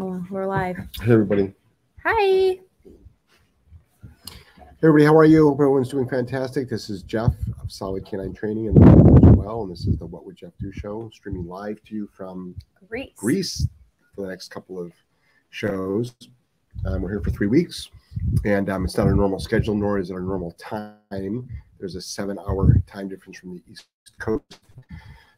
[0.00, 0.76] Oh, we're live.
[0.76, 1.52] Hey, everybody.
[2.04, 2.20] Hi.
[2.20, 2.60] Hey,
[4.80, 5.04] everybody.
[5.04, 5.48] How are you?
[5.48, 6.68] Hope everyone's doing fantastic.
[6.68, 10.24] This is Jeff of Solid K9 Training and as well, and this is the What
[10.24, 12.54] Would Jeff Do show, streaming live to you from
[12.88, 13.10] Greece.
[13.16, 13.68] Greece
[14.14, 14.92] for the next couple of
[15.50, 16.14] shows.
[16.86, 17.90] Um, we're here for three weeks,
[18.44, 21.48] and um, it's not our normal schedule, nor is it our normal time.
[21.80, 23.86] There's a seven-hour time difference from the East
[24.20, 24.60] Coast,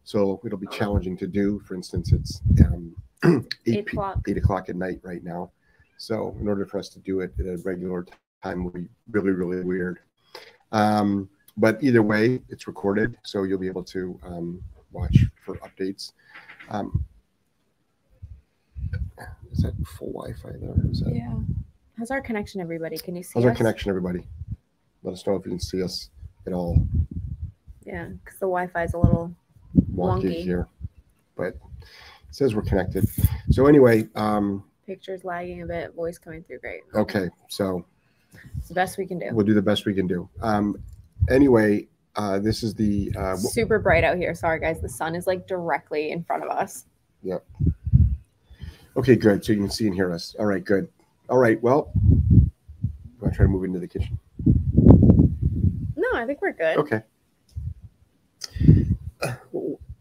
[0.05, 1.61] so it'll be challenging to do.
[1.61, 2.95] For instance, it's um,
[3.67, 4.21] Eight o'clock.
[4.29, 5.51] eight o'clock at night right now.
[5.99, 8.07] So in order for us to do it at a regular
[8.43, 9.99] time would be really, really weird.
[10.73, 16.13] Um, but either way, it's recorded, so you'll be able to um, watch for updates.
[16.71, 17.05] Um,
[19.53, 20.75] is that full Wi-Fi there?
[20.91, 21.35] Is that, Yeah.
[21.99, 22.97] How's our connection, everybody?
[22.97, 24.27] Can you see How's our connection, everybody?
[25.03, 26.09] Let us know if you can see us
[26.47, 26.79] at all
[27.85, 29.35] Yeah, because the Wi-Fi is a little.
[29.95, 30.43] wonky, Wonky.
[30.43, 30.67] here.
[31.37, 31.57] But
[32.31, 33.07] it says we're connected.
[33.51, 36.83] So anyway, um, Pictures lagging a bit, voice coming through great.
[36.95, 37.85] okay, so
[38.59, 39.27] It's the best we can do.
[39.33, 40.29] we'll do the best we can do.
[40.41, 40.83] Um,
[41.29, 44.35] anyway, uh, this is the uh, w- Super bright out here.
[44.35, 44.81] Sorry, guys.
[44.81, 46.87] The sun is like directly in front of us.
[47.23, 47.45] Yep.
[48.97, 49.45] Okay, good.
[49.45, 50.35] So you can see and hear us.
[50.39, 50.89] All right, good.
[51.29, 52.51] All right, well, I'm
[53.21, 54.19] gonna try to move into the kitchen.
[55.97, 56.77] No, I think we're good.
[56.79, 57.03] Okay.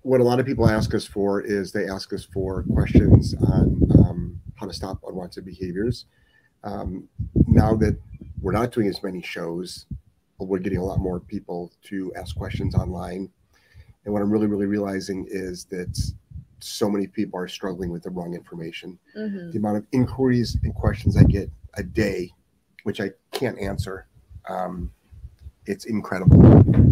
[0.09, 3.88] What a lot of people ask us for is they ask us for questions on
[3.99, 6.07] um, how to stop unwanted behaviors.
[6.63, 7.07] Um,
[7.45, 7.95] now that
[8.41, 9.85] we're not doing as many shows,
[10.39, 13.30] we're getting a lot more people to ask questions online.
[14.03, 15.95] And what I'm really, really realizing is that
[16.59, 19.52] so many people are struggling with the wrong information Mhm.
[19.52, 22.31] the amount of inquiries and questions I get a day,
[22.81, 24.07] which I can't answer.
[24.49, 24.91] Um,
[25.67, 26.43] it's incredible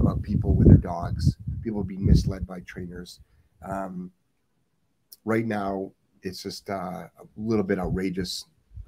[0.02, 1.36] about people with their dogs,
[1.68, 3.20] people being misled by trainers.
[3.62, 4.10] Um,
[5.26, 5.92] right now,
[6.24, 8.46] it's just uh, a little bit outrageous,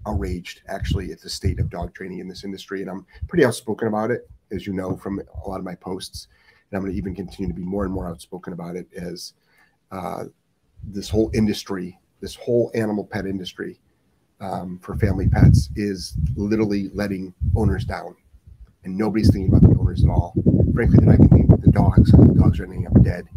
[0.08, 2.81] outraged actually at the state of dog training in this industry.
[2.81, 6.29] And I'm pretty outspoken about it, as you know from a lot of my posts.
[6.72, 9.34] And I'm going to even continue to be more and more outspoken about it as
[9.91, 10.25] uh,
[10.81, 13.79] this whole industry this whole animal pet industry
[14.41, 18.16] um, for family pets is literally letting owners down.
[18.84, 20.34] And nobody's thinking about the owners at all.
[20.73, 23.28] Frankly, they're not even thinking the dogs the dogs are ending up dead.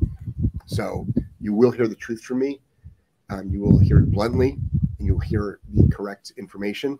[0.66, 1.06] So
[1.40, 2.60] you will hear the truth from me.
[3.30, 4.58] Um, you will hear it bluntly,
[4.98, 6.98] and you'll hear the correct information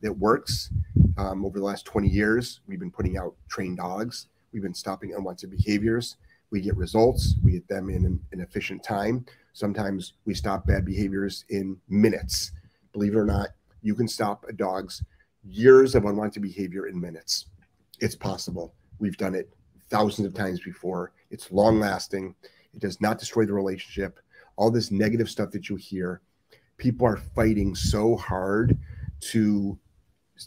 [0.00, 0.70] that works.
[1.16, 4.28] Um, over the last 20 years, we've been putting out trained dogs.
[4.52, 6.16] We've been stopping unwanted behaviors.
[6.50, 7.34] We get results.
[7.42, 9.26] We get them in an, an efficient time.
[9.52, 12.52] Sometimes we stop bad behaviors in minutes.
[12.92, 13.48] Believe it or not,
[13.82, 15.02] you can stop a dog's
[15.44, 17.46] years of unwanted behavior in minutes.
[18.00, 18.74] It's possible.
[18.98, 19.52] We've done it
[19.90, 21.12] thousands of times before.
[21.30, 22.34] It's long lasting.
[22.72, 24.18] It does not destroy the relationship.
[24.56, 26.20] All this negative stuff that you hear,
[26.76, 28.78] people are fighting so hard
[29.20, 29.78] to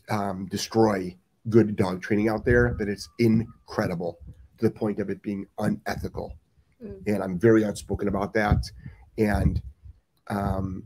[0.09, 1.15] um, destroy
[1.49, 4.19] good dog training out there that it's incredible
[4.57, 6.37] to the point of it being unethical.
[6.83, 7.07] Mm.
[7.07, 8.65] And I'm very outspoken about that.
[9.17, 9.61] And
[10.29, 10.83] um,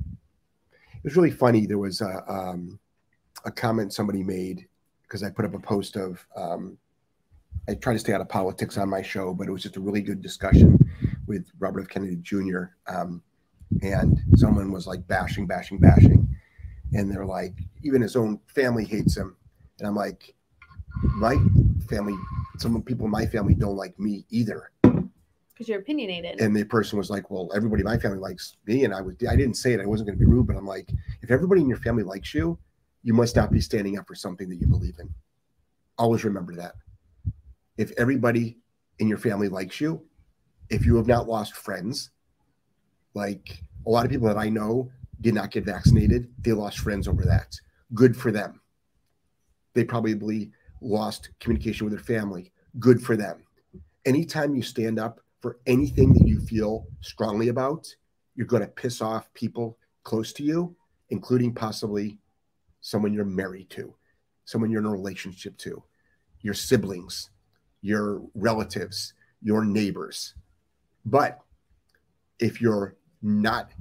[0.94, 1.66] it was really funny.
[1.66, 2.80] There was a, um,
[3.46, 4.68] a comment somebody made
[5.04, 6.78] because I put up a post of, um,
[7.70, 9.80] I try to stay out of politics on my show, but it was just a
[9.80, 10.80] really good discussion
[11.28, 11.88] with Robert F.
[11.90, 12.64] Kennedy Jr.
[12.88, 13.22] Um,
[13.82, 16.28] and someone was like bashing, bashing, bashing.
[16.94, 19.38] And they're like, even his own family hates him.
[19.80, 20.34] And I'm like,
[21.04, 21.38] my
[21.88, 22.16] family,
[22.58, 26.42] some people in my family don't like me either Because you're opinionated.
[26.42, 29.16] and the person was like, "Well, everybody in my family likes me," and I was
[29.28, 29.80] I didn't say it.
[29.80, 30.92] I wasn't going to be rude, but I'm like,
[31.22, 32.60] if everybody in your family likes you,
[33.04, 35.10] you must not be standing up for something that you believe in.
[35.98, 36.74] Always remember that.
[37.82, 38.58] If everybody
[39.00, 40.02] in your family likes you,
[40.70, 42.12] if you have not lost friends,
[43.14, 47.08] like a lot of people that I know did not get vaccinated, they lost friends
[47.08, 47.56] over that.
[47.94, 48.62] Good for them.
[49.74, 52.52] They probably lost communication with their family.
[52.80, 53.44] Good for them
[54.06, 57.88] anytime you stand up for anything that you feel strongly about,
[58.36, 60.76] you're going to piss off people close to you,
[61.10, 62.20] including possibly
[62.82, 63.94] someone you're married to,
[64.46, 65.84] someone you're in a relationship to,
[66.42, 67.30] your siblings,
[67.82, 70.36] your relatives, your neighbors.
[71.06, 71.40] But
[72.40, 73.72] if you're not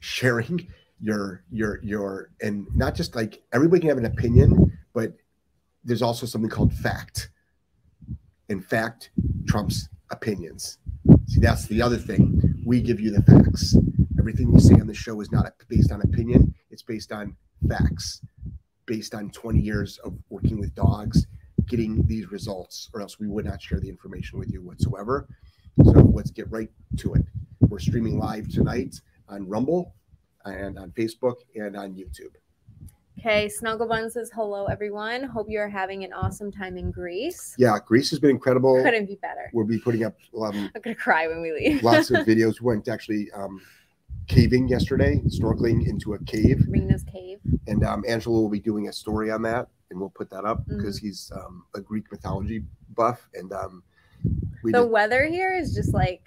[0.00, 0.66] sharing
[1.00, 5.14] your your your and not just like everybody can have an opinion, but
[5.84, 7.30] there's also something called fact.
[8.48, 9.10] And fact
[9.46, 10.78] trumps opinions.
[11.26, 12.62] See, that's the other thing.
[12.66, 13.76] We give you the facts.
[14.18, 17.36] Everything we say on the show is not based on opinion, it's based on
[17.68, 18.20] facts,
[18.86, 21.26] based on 20 years of working with dogs,
[21.66, 25.28] getting these results, or else we would not share the information with you whatsoever.
[25.84, 27.24] So let's get right to it.
[27.60, 29.94] We're streaming live tonight on Rumble.
[30.44, 32.34] and on Facebook and on YouTube.
[33.18, 35.24] Okay, Snugglebun says hello, everyone.
[35.24, 37.54] Hope you are having an awesome time in Greece.
[37.58, 38.82] Yeah, Greece has been incredible.
[38.82, 39.50] Couldn't be better.
[39.52, 41.82] We'll be putting up um, I'm gonna cry when we leave.
[41.82, 42.60] lots of videos.
[42.62, 43.60] We went actually um,
[44.26, 47.40] caving yesterday, snorkeling into a cave, Rina's cave.
[47.66, 50.66] and um, Angelo will be doing a story on that, and we'll put that up
[50.66, 51.06] because Mm-hmm.
[51.06, 52.62] he's um, a Greek mythology
[52.94, 53.82] buff, and um,
[54.62, 56.22] The did, weather here is just like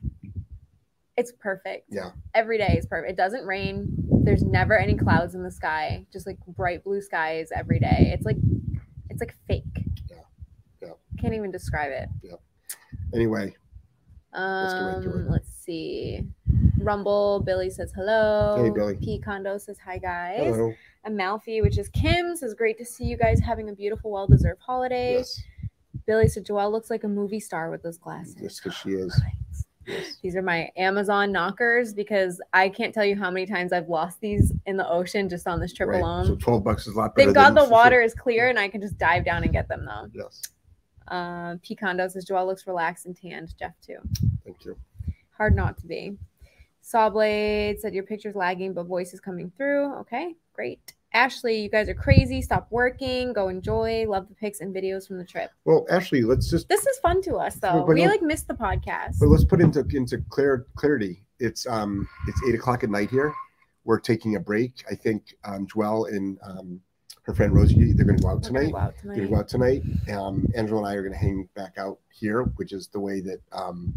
[1.15, 1.88] it's perfect.
[1.92, 2.10] Yeah.
[2.33, 3.12] Every day is perfect.
[3.12, 3.88] It doesn't rain.
[4.24, 6.06] There's never any clouds in the sky.
[6.12, 8.12] Just like bright blue skies every day.
[8.13, 8.38] It's like
[9.10, 9.63] it's like fake.
[10.10, 10.18] Yeah.
[10.81, 10.94] Yeah.
[11.19, 12.10] Can't even describe it.
[12.24, 12.36] Yeah.
[13.13, 13.56] Anyway.
[14.33, 16.25] Um, right let's see.
[16.80, 18.63] Rumble, Billy says hello.
[18.63, 18.95] Hey, Billy.
[18.95, 20.39] P Condo says hi guys.
[20.56, 20.74] Hello.
[21.05, 22.39] Amalfi, which is Kim's.
[22.41, 25.13] says great to see you guys having a beautiful, well-deserved holiday.
[25.17, 25.41] Yes,
[26.05, 28.35] Billy said Joelle looks like a movie star with those glasses.
[28.41, 29.21] yes, because she is.
[29.85, 30.15] Yes.
[30.21, 34.21] These are my Amazon knockers because I can't tell you how many times I've lost
[34.21, 36.00] these in the ocean just on this trip Right.
[36.01, 36.25] alone.
[36.25, 37.33] So twelve bucks is a lot better.
[37.33, 39.83] Thank God the water is clear and I can just dive down and get them
[39.85, 40.07] though.
[40.13, 40.41] Yes,
[41.09, 43.53] Uh, P Condo says Joelle looks relaxed and tanned.
[43.59, 43.97] Jeff too.
[44.45, 44.77] thank you.
[45.31, 46.17] Hard not to be.
[46.81, 49.94] Sawblade said your picture's lagging, but voice is coming through.
[49.95, 50.94] Okay, great.
[51.13, 52.41] Ashley, you guys are crazy.
[52.41, 53.33] Stop working.
[53.33, 54.05] Go enjoy.
[54.07, 55.51] Love the pics and videos from the trip.
[55.63, 57.85] Well, Ashley, let's just This is fun to us though.
[57.85, 59.19] We like missed the podcast.
[59.19, 61.23] but let's put into into clear clarity.
[61.39, 63.33] It's um it's eight o'clock at night here.
[63.85, 64.83] We're taking a break.
[64.89, 66.81] I think um, Joelle and um,
[67.23, 68.71] her friend Rosie they're going to go out tonight.
[68.71, 69.83] go out They're going to go out tonight.
[70.11, 73.19] Um, Angela and I are going to hang back out here, which is the way
[73.21, 73.94] that um,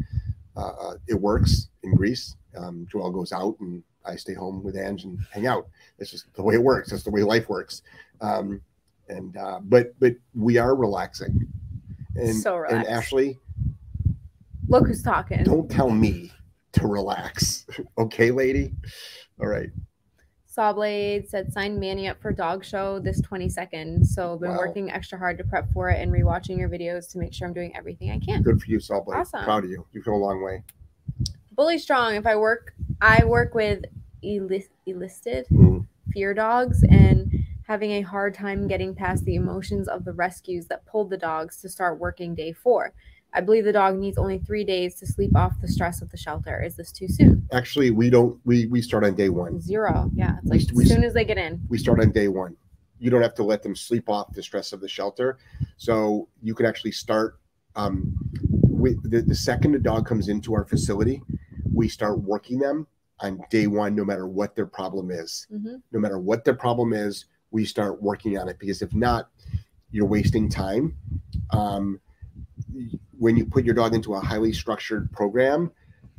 [0.57, 2.35] uh, uh, it works in Greece.
[2.57, 5.67] Um, Joelle goes out and I stay home with Ange and hang out.
[5.99, 6.91] That's just the way it works.
[6.91, 7.83] That's the way life works.
[8.21, 8.61] Um,
[9.09, 11.47] and uh, but but we are relaxing.
[12.17, 12.87] And, So and.
[12.87, 13.39] Ashley,
[14.69, 15.45] Look who's talking.
[15.45, 16.33] don't tell me
[16.73, 17.67] to relax.
[17.99, 18.73] okay, lady?
[19.41, 19.71] All right.
[20.57, 24.07] Sawblade said sign Manny up for dog show this 22nd.
[24.07, 24.57] So been Wow.
[24.57, 27.53] working extra hard to prep for it and rewatching your videos to make sure I'm
[27.53, 28.43] doing everything I can.
[28.43, 29.45] Good for you, Salt Awesome.
[29.45, 29.85] Proud of you.
[29.93, 30.63] You've come a long way.
[31.57, 32.15] Bully strong.
[32.15, 33.85] If I work, I work with
[34.23, 35.87] elis- enlisted Mm.
[36.13, 37.33] fear dogs and
[37.67, 41.61] having a hard time getting past the emotions of the rescues that pulled the dogs
[41.63, 42.93] to start working day four.
[43.33, 46.17] I believe the dog needs only three days to sleep off the stress of the
[46.17, 46.63] shelter.
[46.63, 47.47] Is this too soon?
[47.53, 48.39] Actually, we don't.
[48.45, 49.61] We we start on day one.
[49.61, 50.11] Zero.
[50.15, 50.37] Yeah.
[50.43, 51.61] It's like we as soon as they get in.
[51.69, 52.57] we start on day one.
[52.99, 55.39] You don't have to let them sleep off the stress of the shelter.
[55.77, 57.39] So you can actually start.
[57.75, 58.15] Um,
[58.63, 61.23] with the, the second a dog comes into our facility,
[61.77, 62.87] we start working them
[63.21, 65.47] on day one, no matter what their problem is.
[65.53, 65.83] Mhm.
[65.93, 69.31] No matter what their problem is, we start working on it because if not,
[69.91, 70.97] you're wasting time.
[71.51, 72.01] Um,
[73.19, 75.71] when you put your dog into a highly structured program,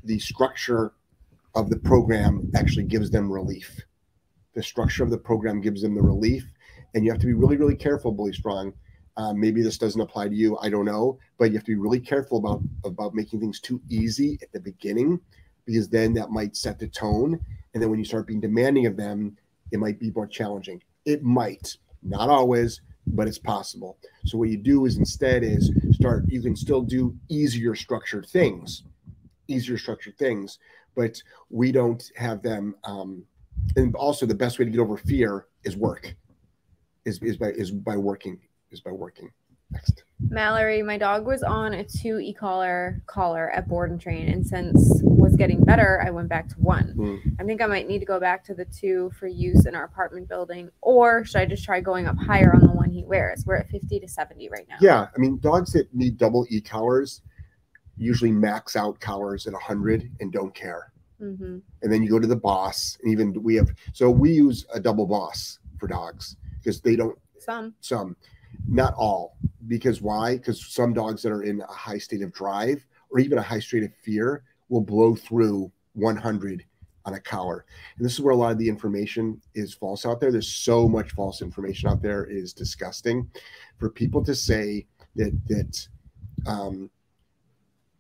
[0.04, 0.94] the structure
[1.54, 3.82] of the program actually gives them relief
[4.58, 6.52] the structure of the program gives them the relief
[6.96, 8.74] and you have to be really really careful bully strong
[9.16, 11.76] um, maybe this doesn't apply to you i don't know but you have to be
[11.76, 15.20] really careful about about making things too easy at the beginning
[15.68, 17.40] because then that might set the tone.
[17.74, 19.38] And then when you start being demanding of them
[19.72, 20.82] it might be more challenging.
[21.06, 21.78] It might.
[22.02, 23.98] Not always but it's possible.
[24.26, 28.84] So what you do is instead is start you can still do easier structured things
[29.48, 30.60] easier structured things
[30.96, 33.24] but we don't have them um,
[33.76, 36.16] and also the best way to get over fear is work
[37.06, 38.40] is, is by is by working
[38.72, 39.32] is by working
[39.72, 44.46] next Mallory, my dog was on a two e-collar collar at board and train, and
[44.46, 46.90] since was getting better, I went back to one.
[46.90, 47.16] Hmm.
[47.40, 49.84] I think I might need to go back to the two for use in our
[49.84, 53.44] apartment building, or should I just try going up higher on the one he wears?
[53.46, 54.78] We're at 50 to 70 right now.
[54.82, 57.22] yeah i mean dogs that need double e collars
[57.96, 62.28] usually max out collars at 100 and don't care hmm and then you go to
[62.28, 66.82] the boss and even we have so we use a double boss for dogs because
[66.82, 67.76] they don't Some.
[67.82, 68.16] some
[68.68, 69.38] not all.
[69.68, 70.38] Because why?
[70.38, 73.60] Because some dogs that are in a high state of drive or even a high
[73.60, 76.64] state of fear will blow through 100
[77.06, 77.66] on a collar.
[77.98, 80.32] And this is where a lot of the information is false out there.
[80.32, 83.30] There's so much false information out there it is disgusting.
[83.78, 85.88] For people to say that that
[86.46, 86.90] um,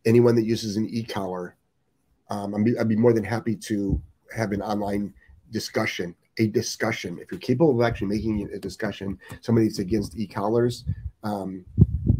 [0.05, 1.57] anyone that uses an e-collar
[2.29, 4.01] um, I'd, be, I'd be more than happy to
[4.35, 5.13] have an online
[5.51, 7.17] discussion a discussion.
[7.19, 10.85] If you're capable of actually making a discussion somebody that's against e-collars
[11.23, 11.65] um,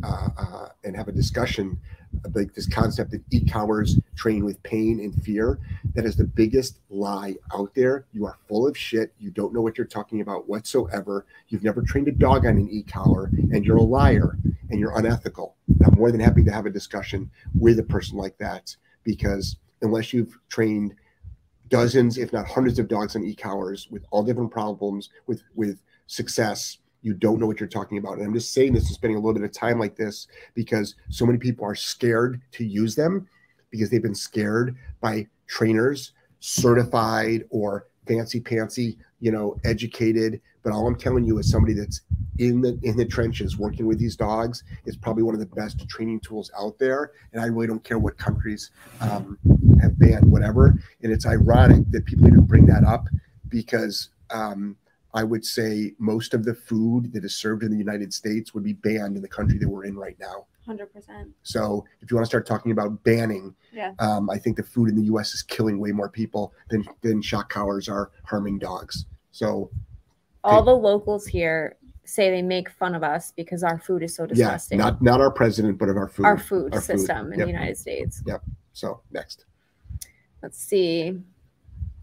[0.03, 1.79] uh, uh, and have a discussion
[2.33, 5.59] like this concept that e-collars train with pain and fear
[5.93, 8.05] that is the biggest lie out there.
[8.11, 9.13] You are full of shit.
[9.19, 11.25] You don't know what you're talking about whatsoever.
[11.49, 14.37] You've never trained a dog on an e-collar and you're a liar
[14.69, 15.55] and you're unethical.
[15.85, 20.11] I'm more than happy to have a discussion with a person like that because unless
[20.11, 20.95] you've trained
[21.69, 26.77] dozens, if not hundreds of dogs on e-collars with all different problems with with success.
[27.01, 28.17] You don't know what you're talking about.
[28.17, 30.95] And I'm just saying this and spending a little bit of time like this because
[31.09, 33.27] so many people are scared to use them
[33.69, 40.41] because they've been scared by trainers, certified or fancy pantsy, you know, educated.
[40.63, 42.01] But all I'm telling you is somebody that's
[42.39, 45.87] in the in the trenches working with these dogs is probably one of the best
[45.89, 47.11] training tools out there.
[47.33, 48.71] And I really don't care what countries
[49.01, 49.37] um,
[49.81, 50.77] have banned whatever.
[51.01, 53.07] And it's ironic that people even bring that up
[53.49, 54.75] because um,
[55.13, 58.63] I would say most of the food that is served in the United States would
[58.63, 60.45] be banned in the country that we're in right now.
[60.67, 61.29] Hundred percent.
[61.43, 63.93] So if you want to start talking about banning, Yeah.
[63.99, 65.33] um, I think the food in the U.S.
[65.33, 69.05] is killing way more people than than shock collars are harming dogs.
[69.31, 69.71] So
[70.43, 74.25] All the locals here say they make fun of us because our food is so
[74.25, 74.79] disgusting.
[74.79, 75.05] yeah, disgusting.
[75.07, 76.25] not not our president, but of our food.
[76.25, 76.99] our food our food.
[76.99, 77.45] system in Yep.
[77.47, 78.21] the United States.
[78.25, 78.43] Yep.
[78.73, 79.45] So next,
[80.43, 81.19] Let's see.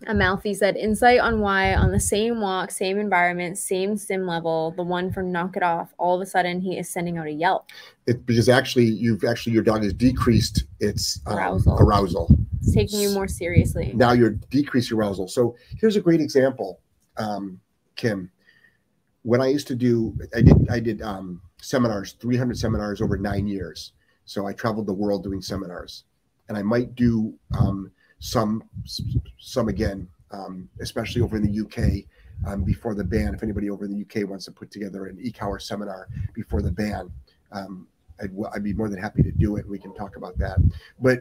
[0.06, 4.82] Amalfi said insight on why on the same walk, same environment, same stim level, the
[4.82, 7.70] one from knock it off, all of a sudden he is sending out a yelp.
[8.06, 11.78] it because actually you've actually your dog has decreased its um, Arousal.
[11.80, 12.38] arousal.
[12.60, 13.92] It's taking you more seriously.
[13.94, 15.28] Now you're decreasing arousal.
[15.28, 16.80] So here's a great example,
[17.16, 17.60] um,
[17.96, 18.30] Kim.
[19.22, 23.46] When I used to do, I did I did um, seminars, 300 seminars over nine
[23.46, 23.92] years.
[24.26, 26.04] So I traveled the world doing seminars,
[26.48, 28.62] and I might do um, some
[29.38, 32.04] some again, um, especially over in the UK
[32.46, 33.34] um, before the ban.
[33.34, 36.70] If anybody over in the UK wants to put together an e-collar seminar before the
[36.70, 37.10] ban,
[37.52, 37.86] um,
[38.20, 39.68] I'd, I'd be more than happy to do it.
[39.68, 40.58] We can talk about that.
[41.00, 41.20] But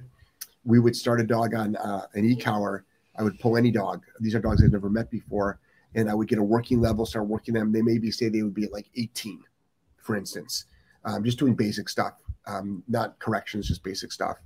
[0.66, 2.86] we would start a dog on uh, an e-collar.
[3.18, 4.04] I would pull any dog.
[4.20, 5.60] These are dogs I've never met before,
[5.94, 7.72] and I would get a working level, start working them.
[7.72, 9.44] They maybe say they would be like 18,
[9.98, 10.66] for instance,
[11.06, 12.14] um, just doing basic stuff,
[12.48, 14.38] um, not corrections, just basic stuff.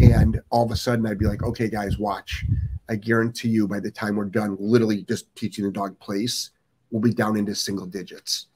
[0.00, 2.44] And all of a sudden, I'd be like, "Okay, guys, watch."
[2.88, 6.50] I guarantee you, by the time we're done, literally just teaching the dog place,
[6.90, 8.46] we'll be down into single digits.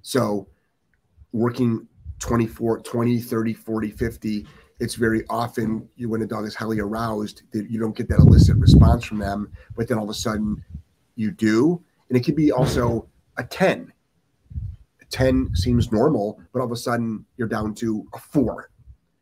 [0.00, 0.48] So,
[1.32, 1.86] working
[2.20, 4.46] 24, 20, 30, 40, 50
[4.80, 8.18] it's very often you when a dog is highly aroused that you don't get that
[8.18, 10.62] illicit response from them but then all of a sudden
[11.16, 13.93] you do and it could be also a 10 a
[15.14, 18.68] 10 seems normal but all of a sudden you're down to a 4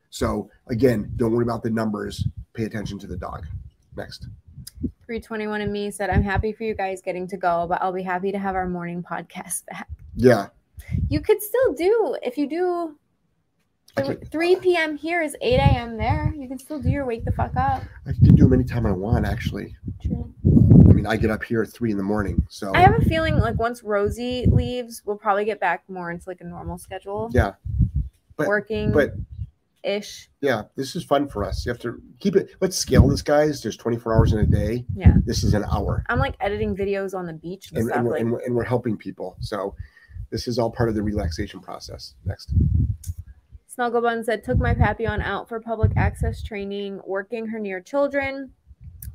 [0.09, 3.47] so again don't worry about the numbers pay attention to the dog
[3.97, 4.27] next
[5.07, 8.03] 321 and me said, I'm happy for you guys getting to go, but I'll be
[8.03, 9.89] happy to have our morning podcast back.
[10.17, 10.47] yeah
[11.11, 12.97] You could still do if you do
[13.99, 14.97] I could- 3 p.m.
[14.97, 15.99] here is 8 a.m.
[15.99, 16.33] there.
[16.35, 17.83] You can still do your wake the fuck up.
[18.07, 20.33] i can do them anytime i want actually True.
[21.07, 21.35] I mean i get mm-hmm.
[21.35, 24.47] up here at 3 in the morning so I have a feeling like once Rosie
[24.47, 27.31] leaves, we'll probably get back more into like a normal schedule.
[27.33, 27.53] Yeah.
[28.37, 29.13] But- working but
[29.85, 30.31] ish.
[30.41, 33.63] yeah this is fun for us you have to keep it let's scale this guys
[33.63, 35.15] there's 24 hours in a day Yeah.
[35.25, 37.97] this is an hour I'm like editing videos on the beach and, and, stuff.
[37.97, 39.37] and, we're, like, and, we're, and we're helping people.
[39.41, 39.75] So
[40.31, 42.15] this is all part of the relaxation process.
[42.25, 42.55] Next.
[43.79, 48.53] Snugglebun said, took my Papillon out for public access training, working her near children.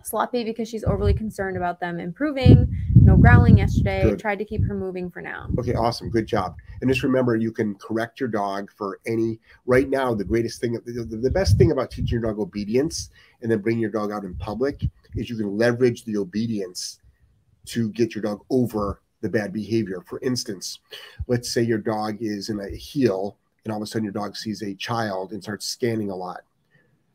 [0.07, 2.67] Sloppy because she's overly concerned about them improving.
[2.95, 4.03] No growling yesterday.
[4.03, 4.19] Good.
[4.19, 5.49] Tried to keep her moving for now.
[5.59, 6.09] Okay, awesome.
[6.09, 6.55] Good job.
[6.81, 9.39] And just remember, you can correct your dog for any.
[9.65, 13.09] Right now, the greatest thing, the, the the best thing about teaching your dog obedience
[13.41, 14.81] and then bringing your dog out in public
[15.15, 16.99] is you can leverage the obedience
[17.65, 20.01] to get your dog over the bad behavior.
[20.05, 20.79] For instance,
[21.27, 24.37] let's say your dog is in a heel and all of a sudden your dog
[24.37, 26.41] sees a child and starts scanning a lot.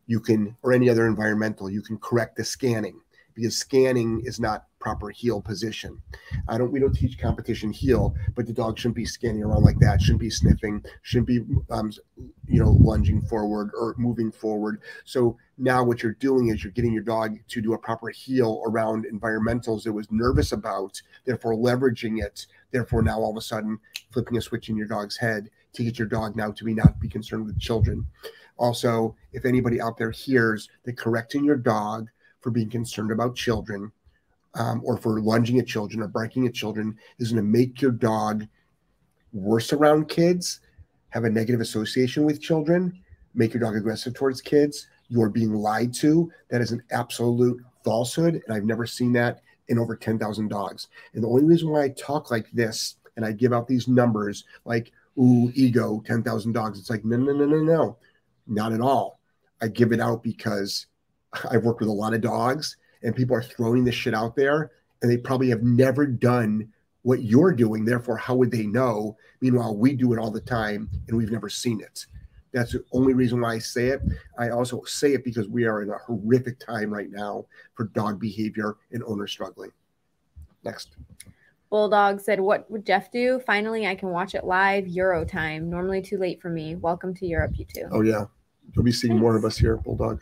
[0.07, 3.01] You can, or any other environmental, you can correct the scanning
[3.35, 6.03] because scanning is not proper heel position.
[6.49, 9.79] I don't, we don't teach competition heel, but the dog shouldn't be scanning around like
[9.79, 11.41] that, shouldn't be sniffing, shouldn't be,
[11.71, 11.93] um,
[12.47, 14.81] you know, lunging forward or moving forward.
[15.05, 18.63] So now what you're doing is you're getting your dog to do a proper heel
[18.67, 23.79] around environmentals it was nervous about, therefore leveraging it, therefore now all of a sudden
[24.11, 27.01] flipping a switch in your dog's head to get your dog now to be not
[27.01, 28.07] be concerned with children.
[28.63, 32.09] Also, if anybody out there hears that correcting your dog
[32.41, 33.91] for being concerned about children
[34.55, 37.91] um, or for lunging at children or barking at children is going to make your
[37.91, 38.47] dog
[39.33, 40.61] worse around kids,
[41.09, 43.03] have a negative association with children,
[43.35, 44.87] make your dog aggressive towards kids.
[45.09, 46.31] You're being lied to.
[46.49, 48.43] That is an absolute falsehood.
[48.47, 50.87] And I've never seen that in over 10,000 dogs.
[51.15, 54.45] And the only reason why I talk like this and I give out these numbers
[54.65, 57.97] like, ooh, ego, 10,000 dogs, it's like, no, no, no, no, no,
[58.47, 59.21] not at all.
[59.61, 60.87] I give it out because
[61.51, 64.73] I've worked with a lot of dogs and people are throwing this shit out there
[65.01, 66.69] and they probably have never done
[67.03, 67.85] what you're doing.
[67.85, 69.17] Therefore, how would they know?
[69.41, 72.07] Meanwhile, we do it all the time and we've never seen it.
[72.53, 74.03] That's the only reason why I say it.
[74.39, 78.21] I also say it because we are in a horrific time right now for dog
[78.21, 79.73] behavior and owners struggling.
[80.63, 80.97] Next.
[81.77, 83.41] Bulldog said, What would Jeff do?
[83.47, 85.71] Finally, I can watch it live, Euro time.
[85.71, 86.75] Normally too late for me.
[86.77, 87.89] Welcome to Europe, you two.
[87.91, 88.27] Oh, yeah.
[88.77, 90.21] You'll be seeing more of us here, Bulldog.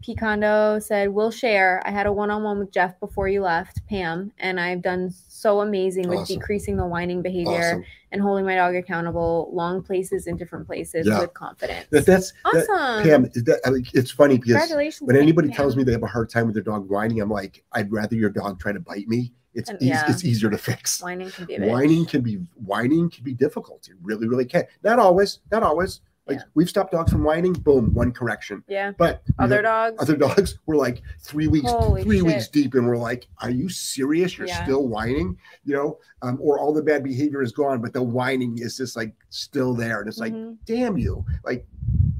[0.00, 1.82] Picondo said, We'll share.
[1.84, 5.10] I had a one on one with Jeff before you left, Pam, and I've done
[5.10, 6.38] so amazing with Awesome.
[6.38, 7.84] decreasing the whining behavior Awesome.
[8.12, 11.18] and holding my dog accountable, long places in different places Yeah.
[11.18, 11.86] with confidence.
[11.90, 13.02] That, that's that, awesome.
[13.10, 13.22] Pam.
[13.44, 14.70] That, I mean, it's funny because
[15.00, 15.56] when anybody Pam.
[15.56, 18.14] tells me they have a hard time with their dog whining, I'm like, I'd rather
[18.14, 19.32] your dog try to bite me.
[19.54, 20.10] It's And- eas- yeah.
[20.10, 21.00] it's easier to fix.
[21.02, 21.58] whining can be.
[21.58, 23.88] Whining can be whining can be difficult.
[23.88, 24.64] It really, really can.
[24.82, 25.40] Not always.
[25.52, 26.00] Not always.
[26.26, 26.44] Like Yeah.
[26.54, 27.52] we've stopped dogs from whining.
[27.52, 28.64] Boom, one correction.
[28.66, 28.92] Yeah.
[28.96, 29.96] But Other dogs.
[30.00, 32.26] other dogs were like three weeks Holy three shit.
[32.26, 34.64] weeks deep and we're like are you serious you're Yeah.
[34.64, 38.56] still whining you know um, or all the bad behavior is gone but the whining
[38.58, 40.56] is just like still there and it's like Mhm.
[40.64, 41.66] damn you like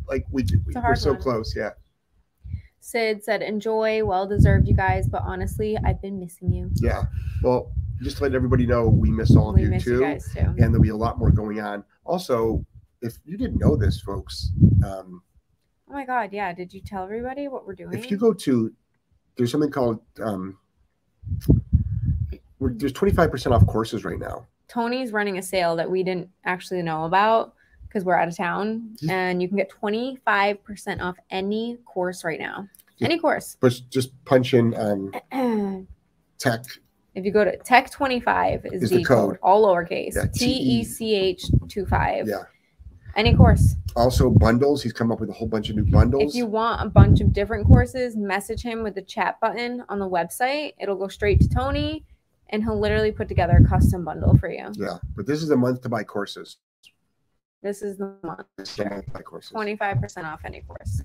[0.06, 1.22] like we, we we're hard so one.
[1.22, 1.70] close yeah
[2.84, 6.70] Sid said, Enjoy, well deserved, you guys, but honestly, I've been missing you.
[6.76, 7.04] yeah
[7.42, 7.72] well
[8.02, 10.40] just to let everybody know we miss all of we you too you guys too.
[10.40, 12.64] and there'll be a lot more going on also
[13.00, 14.50] if you didn't know this folks
[14.84, 15.22] um,
[15.88, 16.30] Oh my God.
[16.32, 16.52] Yeah.
[16.52, 17.94] Did you tell everybody what we're doing?
[17.96, 18.72] if you go to
[19.36, 20.58] there's something called um,
[22.60, 27.04] there's 25% off courses right now Tony's running a sale that we didn't actually know
[27.04, 27.54] about
[27.94, 29.12] because we're out of town, Yeah.
[29.14, 32.68] and you can get 25% off any course right now.
[32.98, 33.06] Yeah.
[33.06, 33.56] Any course.
[33.60, 35.12] but just punch in um,
[36.38, 36.64] tech.
[37.14, 39.30] if you go to Tech 25 is, Is the, the code.
[39.30, 39.38] code.
[39.42, 40.14] all lowercase.
[40.16, 42.26] Yeah, T E C H 25.
[42.28, 42.42] Yeah.
[43.16, 43.76] Any course.
[43.94, 44.82] also bundles.
[44.82, 46.32] He's come up with a whole bunch of new bundles.
[46.32, 50.00] If you want a bunch of different courses, message him with the chat button on
[50.00, 50.74] the website.
[50.80, 52.04] It'll go straight to Tony,
[52.50, 54.68] and he'll literally put together a custom bundle for you.
[54.74, 56.56] yeah, but this is a month to buy courses.
[57.64, 58.46] This is the month.
[58.58, 59.52] This is a month to buy courses.
[59.52, 61.02] 25% off any course.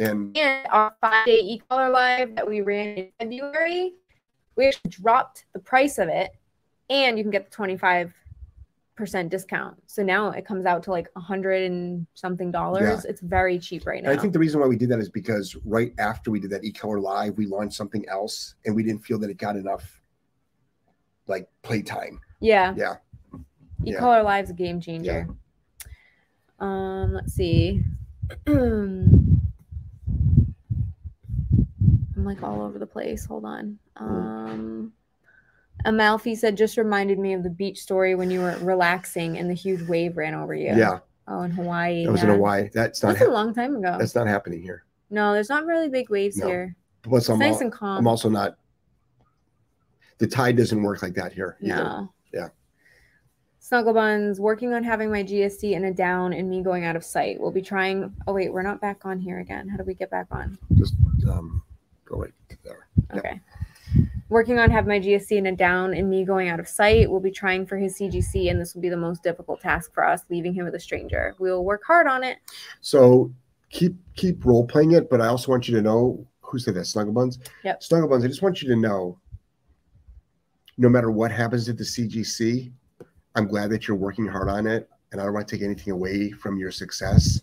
[0.00, 3.94] And And our five day e color live that we ran in February,
[4.56, 6.32] we actually dropped the price of it
[6.90, 8.12] and you can get the 25%
[9.28, 9.76] discount.
[9.86, 13.04] So now it comes out to like a hundred and something dollars.
[13.04, 14.10] It's very cheap right now.
[14.10, 16.64] I think the reason why we did that is because right after we did that
[16.64, 20.02] e-collar live, we launched something else, and we didn't feel that it got enough
[21.28, 22.20] like playtime.
[22.40, 22.74] yeah.
[22.76, 22.94] Yeah.
[23.84, 24.20] E Yeah.
[24.22, 25.28] live's a game changer.
[26.58, 27.82] Um, let's see.
[28.46, 29.40] I'm
[32.24, 33.24] like all over the place.
[33.26, 33.78] Hold on.
[33.96, 34.92] Um
[35.84, 39.54] Amalfi said just reminded me of the beach story when you were relaxing and the
[39.54, 40.74] huge wave ran over you.
[40.74, 42.06] Yeah, Oh, in Hawaii.
[42.06, 42.34] that was in yeah.
[42.34, 42.70] Hawaii.
[42.72, 43.96] That's not That's a long time ago.
[43.98, 44.84] that's not happening here.
[45.10, 46.46] no, there's not really big waves No.
[46.48, 46.74] here.
[47.02, 47.98] Plus, It's I'm, nice al- and calm.
[47.98, 48.56] I'm also not.
[50.18, 51.56] The tide doesn't work like that here.
[51.60, 51.76] No.
[51.76, 52.06] Yeah.
[53.66, 57.02] Snuggle Buns, working on having my GSD in a down and me going out of
[57.04, 57.40] sight.
[57.40, 58.14] We'll be trying.
[58.28, 59.66] Oh, wait, we're not back on here again.
[59.68, 60.56] How do we get back on?
[60.74, 60.94] Just
[61.28, 61.64] um,
[62.04, 62.86] go right there.
[63.10, 63.18] Yeah.
[63.18, 63.40] Okay.
[64.28, 67.10] Working on having my GSD in a down and me going out of sight.
[67.10, 70.06] We'll be trying for his CGC, and this will be the most difficult task for
[70.06, 71.34] us, leaving him with a stranger.
[71.40, 72.38] We will work hard on it.
[72.82, 73.34] So
[73.70, 76.84] keep keep role playing it, but I also want you to know who said that
[76.84, 77.40] Snuggle Buns.
[77.64, 77.82] Yep.
[77.82, 78.24] Snuggle Buns.
[78.24, 79.18] I just want you to know,
[80.78, 82.70] no matter what happens at the CGC,
[83.36, 85.92] I'm glad that you're working hard on it, and I don't want to take anything
[85.92, 87.40] away from your success.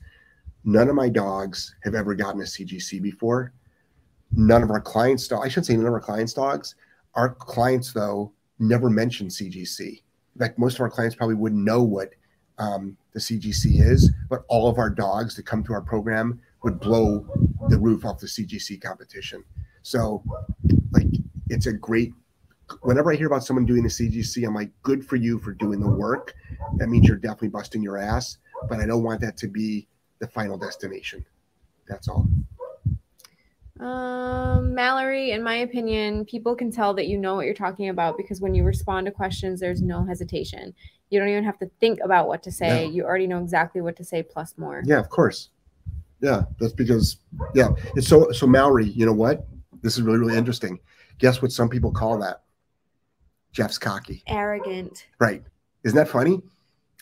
[0.66, 3.54] None of my dogs have ever gotten a CGC before.
[4.36, 5.32] None of our clients'.
[5.32, 6.74] I shouldn't say none of our clients' dogs.
[7.14, 10.02] Our clients, though, never mention CGC.
[10.36, 12.10] In fact, most of our clients probably wouldn't know what
[12.58, 16.80] um, the CGC is, but all of our dogs that come to our program would
[16.80, 17.28] blow
[17.70, 19.44] the roof off the CGC competition.
[19.84, 20.24] So,
[20.92, 21.08] like,
[21.50, 22.14] it's a great.
[22.82, 25.80] Whenever I hear about someone doing the CGC, I'm like, good for you for doing
[25.80, 26.34] the work.
[26.78, 28.38] That means you're definitely busting your ass,
[28.70, 29.88] but I don't want that to be
[30.20, 31.26] the final destination.
[31.88, 32.28] That's all.
[33.80, 38.18] Um, Mallory, in my opinion, people can tell that you know what you're talking about
[38.18, 40.74] because when you respond to questions, there's no hesitation.
[41.10, 42.86] You don't even have to think about what to say.
[42.86, 42.92] No.
[42.92, 44.84] You already know exactly what to say plus more.
[44.86, 45.50] Yeah, of course.
[46.22, 47.18] Yeah, that's because
[47.54, 48.86] yeah, it's so so Mallory.
[48.86, 49.46] You know what?
[49.82, 50.80] This is really really interesting.
[51.18, 51.52] Guess what?
[51.52, 52.43] Some people call that
[53.54, 54.24] Jeff's cocky.
[54.28, 55.06] Arrogant.
[55.20, 55.44] Right?
[55.84, 56.42] Isn't that funny?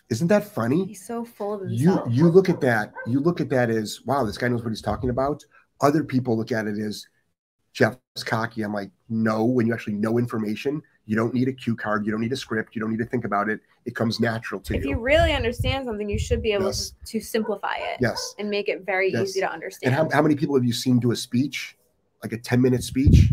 [0.10, 0.86] Isn't that funny?
[0.86, 2.10] He's so full of You himself.
[2.12, 2.94] you you look at that.
[3.08, 4.24] You look at that as wow.
[4.26, 5.44] This guy knows what he's talking about.
[5.80, 7.08] Other people look at it as
[7.74, 8.64] Jeff's cocky.
[8.64, 9.46] I'm like, no.
[9.46, 12.06] When you actually know information, you don't need a cue card.
[12.06, 12.76] You don't need a script.
[12.76, 13.62] You don't need to think about it.
[13.86, 14.92] It comes natural to if you.
[14.92, 16.94] If you really understand something, you should be able Yes.
[17.06, 18.36] to, to simplify it Yes.
[18.38, 19.30] and make it very Yes.
[19.30, 19.96] easy to understand.
[19.96, 21.78] And how, how many people have you seen do a speech,
[22.22, 23.32] like a 10 minute speech,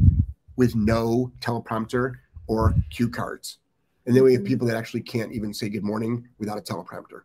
[0.57, 2.15] with no teleprompter
[2.49, 3.59] or cue cards?
[4.07, 4.47] And then we have Mhm.
[4.47, 7.23] people that actually can't even say good morning without a teleprompter.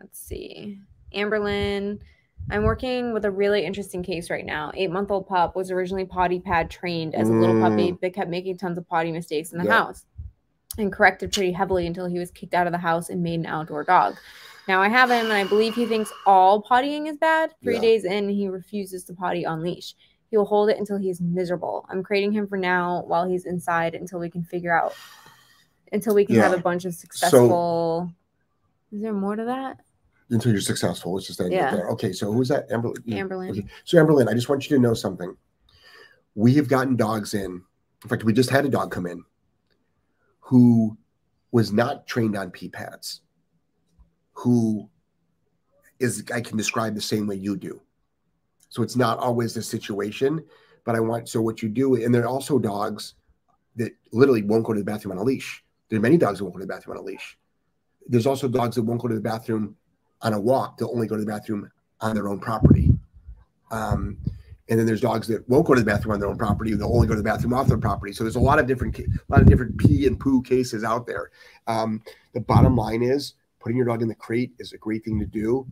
[0.00, 0.80] let's see.
[1.14, 2.00] Amberlyn.
[2.50, 4.72] I'm working with a really interesting case right now.
[4.74, 8.00] Eight month old pup was originally potty pad trained as a little puppy, Mm.
[8.00, 10.04] but kept making tons of potty mistakes in the house
[10.76, 13.46] and corrected pretty heavily until he was kicked out of the house and made an
[13.46, 14.16] outdoor dog.
[14.66, 17.54] Now I have him, and I believe he thinks all pottying is bad.
[17.62, 17.80] Three Yeah.
[17.82, 19.94] days in, he refuses to potty on leash.
[20.32, 21.84] He will hold it until he's miserable.
[21.90, 24.94] I'm creating him for now while he's inside until we can figure out,
[25.92, 28.10] until we can have a bunch of successful.
[28.90, 29.80] is there more to that?
[30.30, 31.70] Until you're successful, it's just that Yeah.
[31.70, 31.90] there.
[31.90, 32.72] Okay, so who's that?
[32.72, 32.94] Amber.
[33.06, 33.50] Amberlyn.
[33.50, 33.66] Okay.
[33.84, 35.36] So Amberlyn, I just want you to know something.
[36.34, 37.62] We have gotten dogs in.
[38.02, 39.22] In fact, we just had a dog come in
[40.40, 40.96] who
[41.50, 43.20] was not trained on pee pads,
[44.32, 44.88] who
[45.98, 47.82] is I can describe the same way you do.
[48.72, 50.42] So it's not always the situation,
[50.84, 53.16] but I want so what you do, and there are also dogs
[53.76, 55.62] that literally won't go to the bathroom on a leash.
[55.90, 57.36] There are many dogs that won't go to the bathroom on a leash.
[58.08, 59.76] There's also dogs that won't go to the bathroom
[60.22, 60.78] on a walk.
[60.78, 62.94] They'll only go to the bathroom on their own property.
[63.70, 64.16] Um,
[64.70, 66.72] and then there's dogs that won't go to the bathroom on their own property.
[66.72, 68.14] They'll only go to the bathroom off their property.
[68.14, 71.06] So there's a lot of different, a lot of different pee and poo cases out
[71.06, 71.30] there.
[71.66, 75.18] Um, the bottom line is putting your dog in the crate is a great thing
[75.20, 75.66] to do.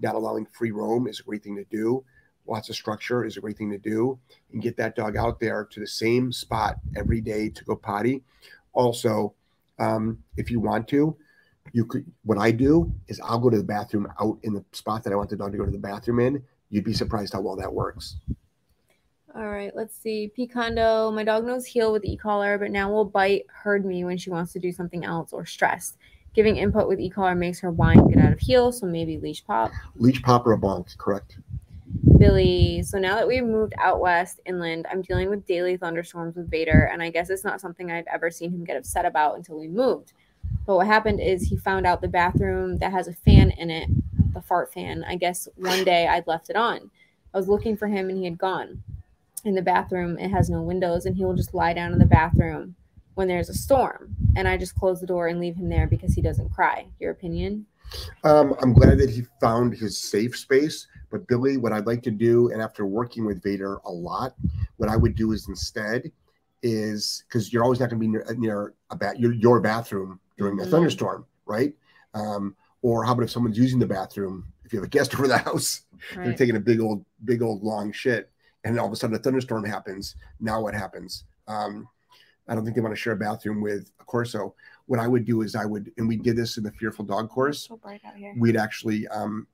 [0.00, 2.02] Not allowing free roam is a great thing to do.
[2.46, 4.18] Lots of structure is a great thing to do.
[4.52, 8.22] And get that dog out there to the same spot every day to go potty.
[8.72, 9.34] Also,
[9.78, 11.16] um, if you want to,
[11.72, 12.04] you could.
[12.24, 15.16] What I do is I'll go to the bathroom out in the spot that I
[15.16, 16.42] want the dog to go to the bathroom in.
[16.70, 18.16] You'd be surprised how well that works.
[19.34, 20.32] All right, let's see.
[20.36, 24.30] Picondo, my dog knows heel with e-collar, but now will bite, herd me when she
[24.30, 25.98] wants to do something else or stressed.
[26.32, 29.72] Giving input with e-collar makes her whine, get out of heel, so maybe leash pop.
[29.96, 31.38] Leash pop or a bonk, correct?
[32.18, 36.50] Billy, so now that we've moved out west inland, I'm dealing with daily thunderstorms with
[36.50, 39.58] Vader, and I guess it's not something I've ever seen him get upset about until
[39.58, 40.12] we moved.
[40.66, 43.88] But what happened is he found out the bathroom that has a fan in it,
[44.32, 45.04] the fart fan.
[45.04, 46.90] I guess one day I'd left it on.
[47.34, 48.82] I was looking for him and he had gone.
[49.44, 52.06] In the bathroom, it has no windows, and he will just lie down in the
[52.06, 52.74] bathroom
[53.14, 54.16] when there's a storm.
[54.36, 56.86] And I just close the door and leave him there because he doesn't cry.
[56.98, 57.66] Your opinion?
[58.24, 60.86] Um, I'm glad that he found his safe space.
[61.16, 64.34] But Billy, what I'd like to do, and after working with Vader a lot,
[64.76, 66.12] what I would do is instead
[66.62, 70.20] is because you're always not going to be near, near a bat your, your bathroom
[70.36, 70.70] during a Mhm.
[70.70, 71.74] thunderstorm, right?
[72.12, 74.52] Um, or how about if someone's using the bathroom?
[74.66, 77.62] If you have a guest over the house, they're taking a big old, big old
[77.62, 78.30] long shit,
[78.64, 80.16] and all of a sudden a thunderstorm happens.
[80.38, 81.24] Now what happens?
[81.48, 81.88] Um,
[82.46, 84.54] I don't think they want to share a bathroom with a Corso.
[84.84, 87.30] What I would do is I would, and we did this in the Fearful Dog
[87.30, 88.34] course so bright out here.
[88.36, 89.46] we'd actually um,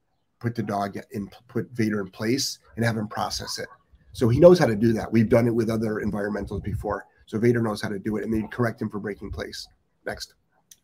[0.42, 3.68] put the dog in, put Vader in place and have him process it.
[4.12, 5.10] So he knows how to do that.
[5.10, 7.06] We've done it with other environmentals before.
[7.26, 9.66] So Vader knows how to do it, and then correct him for breaking place.
[10.04, 10.34] Next,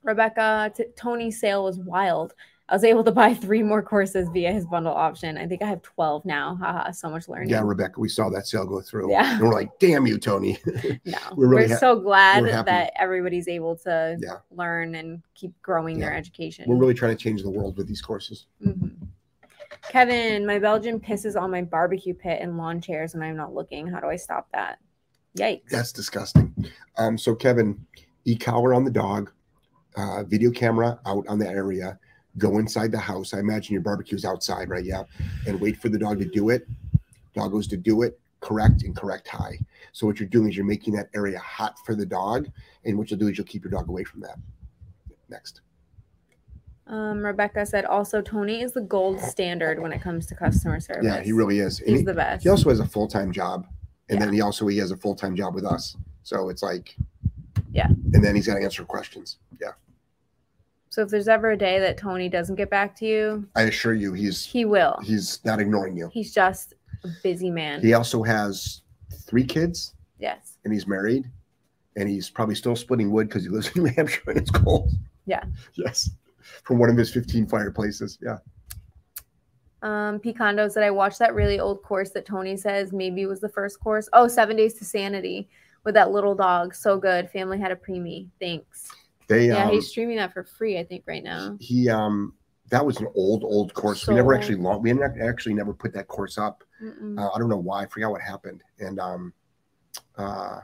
[0.04, 2.32] Rebecca, t- Tony's sale was wild.
[2.70, 5.36] I was able to buy three more courses via his bundle option.
[5.38, 6.56] I think I have 12 now.
[6.60, 7.48] Haha, so much learning.
[7.48, 9.10] yeah, Rebecca, we saw that sale go through.
[9.10, 9.32] Yeah.
[9.34, 10.58] and we're like, "Damn you, Tony!"
[11.04, 14.36] No, We're we're, ha- so glad we're that everybody's able to Yeah.
[14.50, 16.64] learn and keep growing their education.
[16.68, 18.46] we're really trying to change the world with these courses.
[18.64, 18.92] Mhm.
[19.88, 23.86] Kevin, my Belgian pisses on my barbecue pit and lawn chairs when I'm not looking.
[23.86, 24.78] How do I stop that?
[25.36, 25.68] Yikes.
[25.70, 26.54] That's disgusting.
[26.96, 27.86] Um, so Kevin,
[28.24, 29.30] e-collar on the dog,
[29.96, 31.98] uh, video camera out on the area,
[32.36, 33.34] go inside the house.
[33.34, 34.84] I imagine your barbecue's outside, right?
[34.84, 35.04] Yeah.
[35.46, 36.66] And wait for the dog to do it.
[37.34, 39.58] Dog goes to do it, correct and correct high.
[39.92, 42.48] So what you're doing is you're making that area hot for the dog.
[42.84, 44.36] And what you'll do is you'll keep your dog away from that.
[45.28, 45.60] Next.
[46.88, 51.04] Um, Rebecca said also Tony is the gold standard when it comes to customer service.
[51.04, 51.78] Yeah, he really is.
[51.78, 52.42] He's he, the best.
[52.42, 53.66] he also has a full-time job.
[54.08, 54.24] And Yeah.
[54.24, 55.96] then he also he has a full-time job with us.
[56.22, 56.96] So it's like
[57.72, 57.88] Yeah.
[57.88, 59.36] And then he's got to answer questions.
[59.60, 59.72] Yeah.
[60.88, 63.92] So if there's ever a day that Tony doesn't get back to you, I assure
[63.92, 64.98] you he's he will.
[65.02, 66.08] he's not ignoring you.
[66.12, 66.72] He's just
[67.04, 67.82] a busy man.
[67.82, 68.80] He also has
[69.12, 70.56] three kids Yes.
[70.64, 71.30] and he's married
[71.96, 74.90] and he's probably still splitting wood because he lives in New Hampshire and it's cold.
[75.26, 75.44] Yeah.
[75.74, 76.08] Yes.
[76.64, 78.18] From one of his 15 fireplaces.
[78.22, 78.38] Yeah.
[79.80, 83.48] Um, Picondo said I watched that really old course that Tony says maybe was the
[83.48, 84.08] first course.
[84.12, 85.48] Oh, Seven Days to Sanity
[85.84, 86.74] with that little dog.
[86.74, 87.30] So good.
[87.30, 88.28] Family had a preemie.
[88.40, 88.88] Thanks.
[89.28, 91.56] They Yeah, um, he's streaming that for free, I think, right now.
[91.60, 92.34] he um
[92.70, 94.02] that was an old, old course.
[94.02, 94.40] So we never old.
[94.40, 96.64] actually long we actually never put that course up.
[96.82, 97.82] Uh, I don't know why.
[97.82, 98.62] I forgot what happened.
[98.80, 99.32] And um
[100.16, 100.60] uh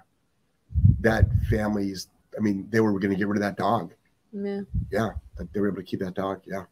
[1.01, 3.95] that family's I mean, they were gonna get rid of that dog.
[4.35, 4.61] Yeah.
[4.91, 5.11] Yeah.
[5.53, 6.43] They were able to keep that dog.
[6.47, 6.65] Yeah.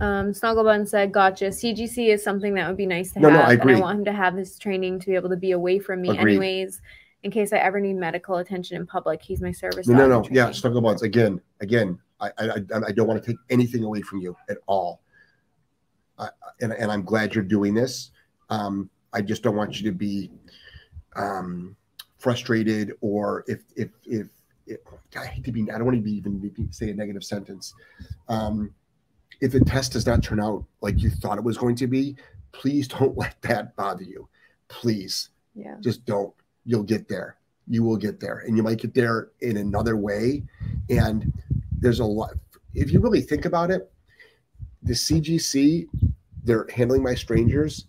[0.00, 1.46] Um, Snugglebun said, "Gotcha.
[1.46, 3.74] CGC is something that would be nice to No, have, no, I and agree.
[3.76, 6.10] I want him to have his training to be able to be away from me,
[6.10, 6.32] Agreed.
[6.32, 6.80] anyways,
[7.22, 9.22] in case I ever need medical attention in public.
[9.22, 9.86] He's my service.
[9.86, 10.28] No, no, no.
[10.30, 10.48] Yeah.
[10.48, 11.02] Snugglebuns.
[11.02, 12.50] Again, again, I, I,
[12.86, 15.02] I don't want to take anything away from you at all.
[16.18, 16.28] I,
[16.60, 18.10] and, and I'm glad you're doing this.
[18.48, 20.30] Um, I just don't want you to be
[21.16, 21.76] um,
[22.18, 24.28] frustrated or if, if, if,
[24.66, 24.80] if,
[25.16, 27.74] I hate to be, I don't want to be even be, say a negative sentence.
[28.28, 28.74] Um,
[29.40, 32.16] if the test does not turn out like you thought it was going to be,
[32.52, 34.28] please don't let that bother you.
[34.68, 35.30] Please.
[35.54, 35.76] Yeah.
[35.80, 36.32] Just don't.
[36.64, 37.36] You'll get there.
[37.68, 38.44] You will get there.
[38.46, 40.44] And you might get there in another way.
[40.88, 41.32] And
[41.78, 42.34] there's a lot.
[42.74, 43.90] If you really think about it,
[44.82, 45.88] the CGC,
[46.44, 47.86] they're handling my strangers.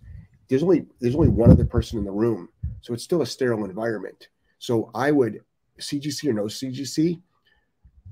[0.47, 2.49] There's only there's only one other person in the room.
[2.81, 4.27] So it's still a sterile environment.
[4.59, 5.41] So I would
[5.83, 7.21] CGC or no CGC,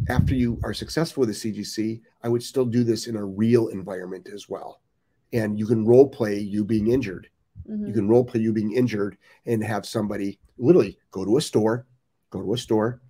[0.10, 3.68] after you are successful with the CGC, I would still do this in a real
[3.68, 4.82] environment as well.
[5.34, 7.30] And you can role play you being injured.
[7.70, 7.88] Mm-hmm.
[7.88, 11.86] You can role play you being injured and have somebody literally go to a store,
[12.30, 13.02] go to a store,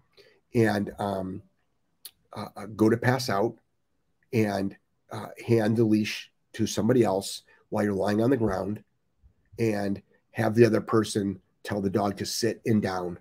[0.53, 1.41] and um,
[2.33, 3.55] uh, uh, go to pass out
[4.33, 4.75] and
[5.11, 8.83] uh, hand the leash to somebody else while you're lying on the ground
[9.59, 13.17] and have the other person tell the dog to sit and down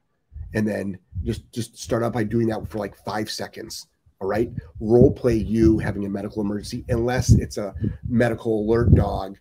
[0.54, 3.86] and then just just start out by doing that for like five seconds
[4.22, 4.50] all right?
[4.80, 7.74] Role play you having a medical emergency unless it's a
[8.06, 9.38] medical alert dog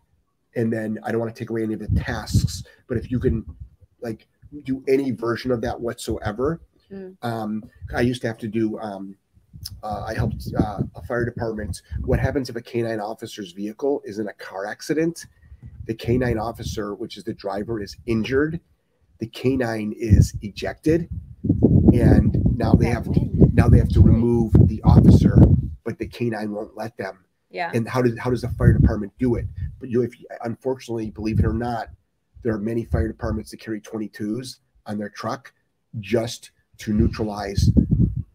[0.55, 3.19] and then i don't want to take away any of the tasks but if you
[3.19, 3.45] can
[4.01, 4.27] like
[4.63, 6.59] do any version of that whatsoever
[6.91, 7.15] mm.
[7.23, 7.63] um,
[7.95, 9.15] i used to have to do um,
[9.83, 11.81] uh, i helped uh, a fire department.
[12.05, 15.25] What happens if a canine officer's vehicle is in a car accident?
[15.85, 18.59] The canine officer which is the driver is injured
[19.19, 21.09] the canine is ejected
[21.93, 25.37] and now they have to, now they have to remove the officer
[25.83, 27.25] but the canine won't let them.
[27.49, 27.71] Yeah.
[27.73, 29.47] And how does how does the fire department do it?
[29.79, 31.89] But you if unfortunately believe it or not
[32.43, 35.51] there are many fire departments that carry 22s on their truck
[35.99, 37.69] just to neutralize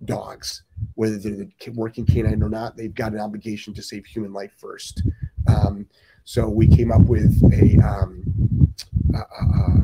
[0.05, 4.33] dogs whether they're the working canine or not they've got an obligation to save human
[4.33, 5.03] life first.
[5.47, 5.87] Um,
[6.25, 8.75] so we came up with a um,
[9.14, 9.81] uh, uh,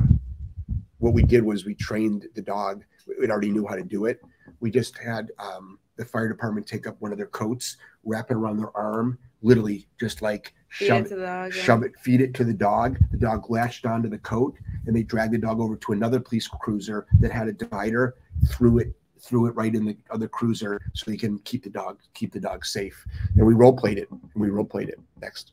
[1.01, 2.85] what we did was we trained the dog.
[3.07, 4.21] It already knew how to do it.
[4.61, 8.35] We just had um, the fire department take up one of their coats, wrap it
[8.35, 11.89] around their arm, literally just like shove it, it dog, shove yeah.
[11.89, 12.99] it, feed it to the dog.
[13.11, 16.47] The dog latched onto the coat, and they dragged the dog over to another police
[16.47, 18.17] cruiser that had a divider,
[18.49, 21.99] threw it threw it right in the other cruiser so they can keep the dog
[22.15, 23.05] keep the dog safe.
[23.37, 24.09] And we role played it.
[24.35, 24.99] We role played it.
[25.21, 25.53] Next.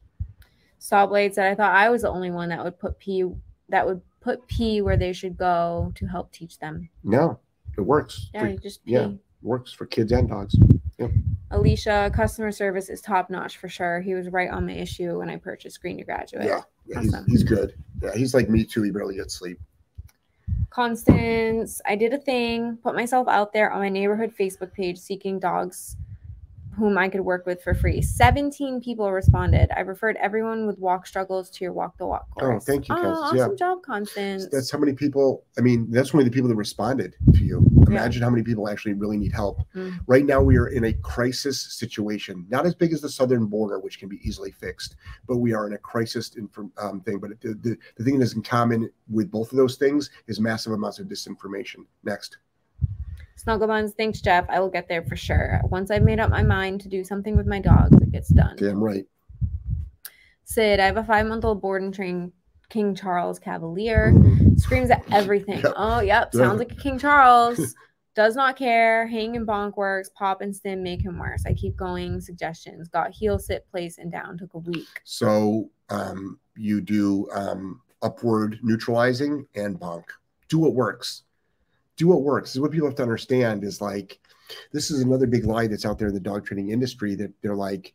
[0.80, 3.26] Sawblade said, "I thought I was the only one that would put P
[3.70, 6.90] that would put P where they should go to help teach them.
[7.06, 7.40] No,
[7.78, 8.30] it works.
[8.34, 8.92] Yeah, for, just P.
[8.92, 9.12] Yeah,
[9.42, 10.54] works for kids and dogs.
[11.00, 11.12] Yep.
[11.52, 14.02] Alicia, customer service is top notch for sure.
[14.02, 16.44] He was right on my issue when I purchased Green to Graduate.
[16.44, 17.24] Yeah, yeah awesome.
[17.28, 17.74] he's, he's good.
[18.04, 18.84] Yeah, he's like me too.
[18.84, 19.60] He barely gets sleep.
[20.72, 25.40] Constance, I did a thing, put myself out there on my neighborhood Facebook page seeking
[25.40, 25.96] dogs
[26.78, 28.02] whom I could work with for free.
[28.02, 29.70] 17 people responded.
[29.76, 32.64] I referred everyone with walk struggles to your walk the walk oh, course.
[32.64, 33.18] Oh, thank you, Constance.
[33.18, 33.58] Oh, awesome yeah.
[33.58, 34.48] job, Constance.
[34.52, 37.66] That's how many people, I mean, that's only the people that responded to you.
[37.88, 38.26] Imagine yeah.
[38.26, 39.62] how many people actually really need help.
[39.76, 40.00] Mm.
[40.06, 43.80] Right now, we are in a crisis situation, not as big as the southern border,
[43.80, 46.36] which can be easily fixed, but we are in a crisis
[46.78, 47.20] um, thing.
[47.20, 50.40] But the, the, the thing that is in common with both of those things is
[50.40, 51.86] massive amounts of disinformation.
[52.04, 52.38] Next.
[53.38, 54.46] Snugglebuns, thanks, Jeff.
[54.50, 55.62] I will get there for sure.
[55.66, 58.56] Once I've made up my mind to do something with my dogs, it gets done.
[58.58, 59.06] Damn right.
[60.46, 62.32] Sid, I have a five month old board and train
[62.70, 64.12] King Charles Cavalier.
[64.14, 64.60] Mm.
[64.60, 65.60] Screams at everything.
[65.60, 65.74] Yep.
[65.76, 66.34] Oh, yep.
[66.34, 67.76] Sounds like a King Charles.
[68.16, 69.06] Does not care.
[69.06, 70.10] Hang and bonk works.
[70.16, 71.44] Pop and stim make him worse.
[71.46, 72.20] I keep going.
[72.20, 72.88] Suggestions.
[72.88, 74.40] Got heel, sit, place, and down.
[74.40, 74.88] Took a week.
[75.04, 80.06] So um, you do um, upward neutralizing and bonk.
[80.50, 81.24] Do what works
[81.98, 82.50] do what works.
[82.50, 84.20] This is what people have to understand is like
[84.72, 87.56] this is another big lie that's out there in the dog training industry that they're
[87.56, 87.94] like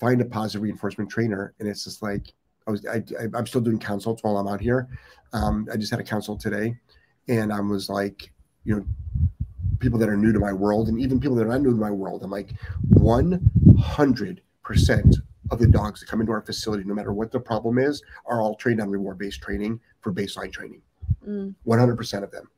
[0.00, 2.32] find a positive reinforcement trainer and it's just like
[2.66, 4.88] I was I, I am still doing consults while I'm out here.
[5.32, 6.76] Um, I just had a consult today
[7.28, 8.32] and I was like,
[8.64, 8.84] you know,
[9.78, 11.76] people that are new to my world and even people that are not new to
[11.76, 12.54] my world, I'm like
[12.88, 15.16] 100 percent
[15.50, 18.40] of the dogs that come into our facility, no matter what the problem is, are
[18.40, 20.80] all trained on reward based training for baseline training.
[21.26, 21.54] Mm.
[21.66, 22.48] 100% of them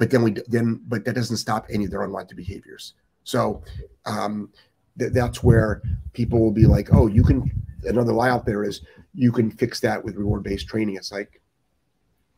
[0.00, 2.94] but then we then but that doesn't stop any of their unwanted behaviors.
[3.22, 3.62] So
[4.06, 4.50] um,
[4.98, 5.82] th- that's where
[6.14, 7.48] people will be like oh you can
[7.84, 8.80] another lie out there is
[9.14, 10.96] you can fix that with reward based training.
[10.96, 11.42] It's like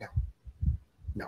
[0.01, 0.07] no.
[1.15, 1.27] No.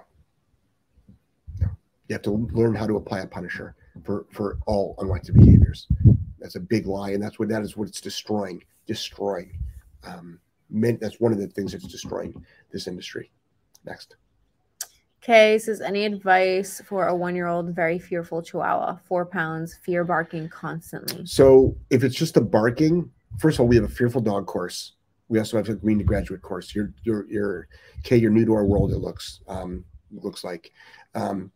[1.61, 1.67] No.
[2.09, 5.87] You have to learn how to apply a punisher for for all unwanted behaviors.
[6.37, 9.57] That's a big lie and that's what that is what it's destroying destroying.
[10.03, 13.31] Um, meant that's one of the things that's destroying this industry.
[13.85, 14.17] Next
[15.25, 20.03] Okay, says any advice for a one year old very fearful chihuahua, four pounds, fear
[20.03, 21.25] barking constantly.
[21.25, 23.09] So if it's just a barking,
[23.39, 24.93] first of all, we have a fearful dog course.
[25.27, 26.75] We also have a green to graduate course.
[26.75, 27.67] You're you're you're
[28.01, 30.71] okay, you're new to our world, it looks um looks like.
[31.15, 31.51] Um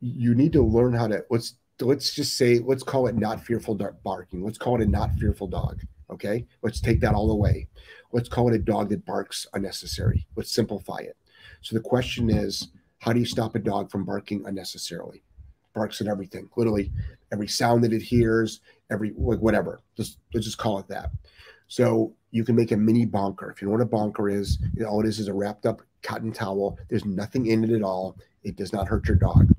[0.00, 3.74] you need to learn how to let's let's just say let's call it not fearful
[4.04, 4.44] barking.
[4.44, 5.80] Let's call it a not fearful dog.
[6.10, 6.46] Okay.
[6.60, 7.68] Let's take that all away.
[8.12, 10.26] Let's call it a dog that barks unnecessary.
[10.36, 11.16] Let's simplify it.
[11.62, 12.68] So the question is,
[12.98, 15.22] how do you stop a dog from barking unnecessarily?
[15.74, 16.90] Barks at everything, literally
[17.32, 19.80] every sound that it hears, every like whatever.
[19.96, 21.10] Just let's just call it that.
[21.68, 23.50] So you can make a mini bonker.
[23.50, 26.32] If you know what a bonker is, all it is is a wrapped up cotton
[26.32, 26.78] towel.
[26.88, 28.16] There's nothing in it at all.
[28.48, 29.54] It does not hurt your dog.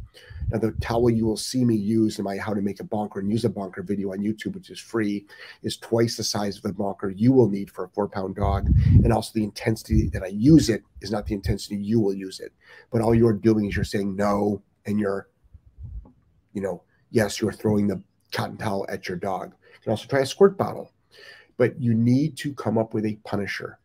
[0.52, 3.20] Now, the towel you will see me use in my how to make a bonker
[3.20, 5.28] and use a bonker video on YouTube, which is free,
[5.62, 8.68] is twice the size of the bonker you will need for a four pound dog.
[9.04, 12.40] And also, the intensity that I use it is not the intensity you will use
[12.40, 12.52] it.
[12.92, 15.30] But all you're doing is you're saying no, and you're,
[16.54, 19.54] you know, yes, you're throwing the cotton towel at your dog.
[19.74, 20.92] You can also try a squirt bottle,
[21.58, 23.78] but you need to come up with a punisher.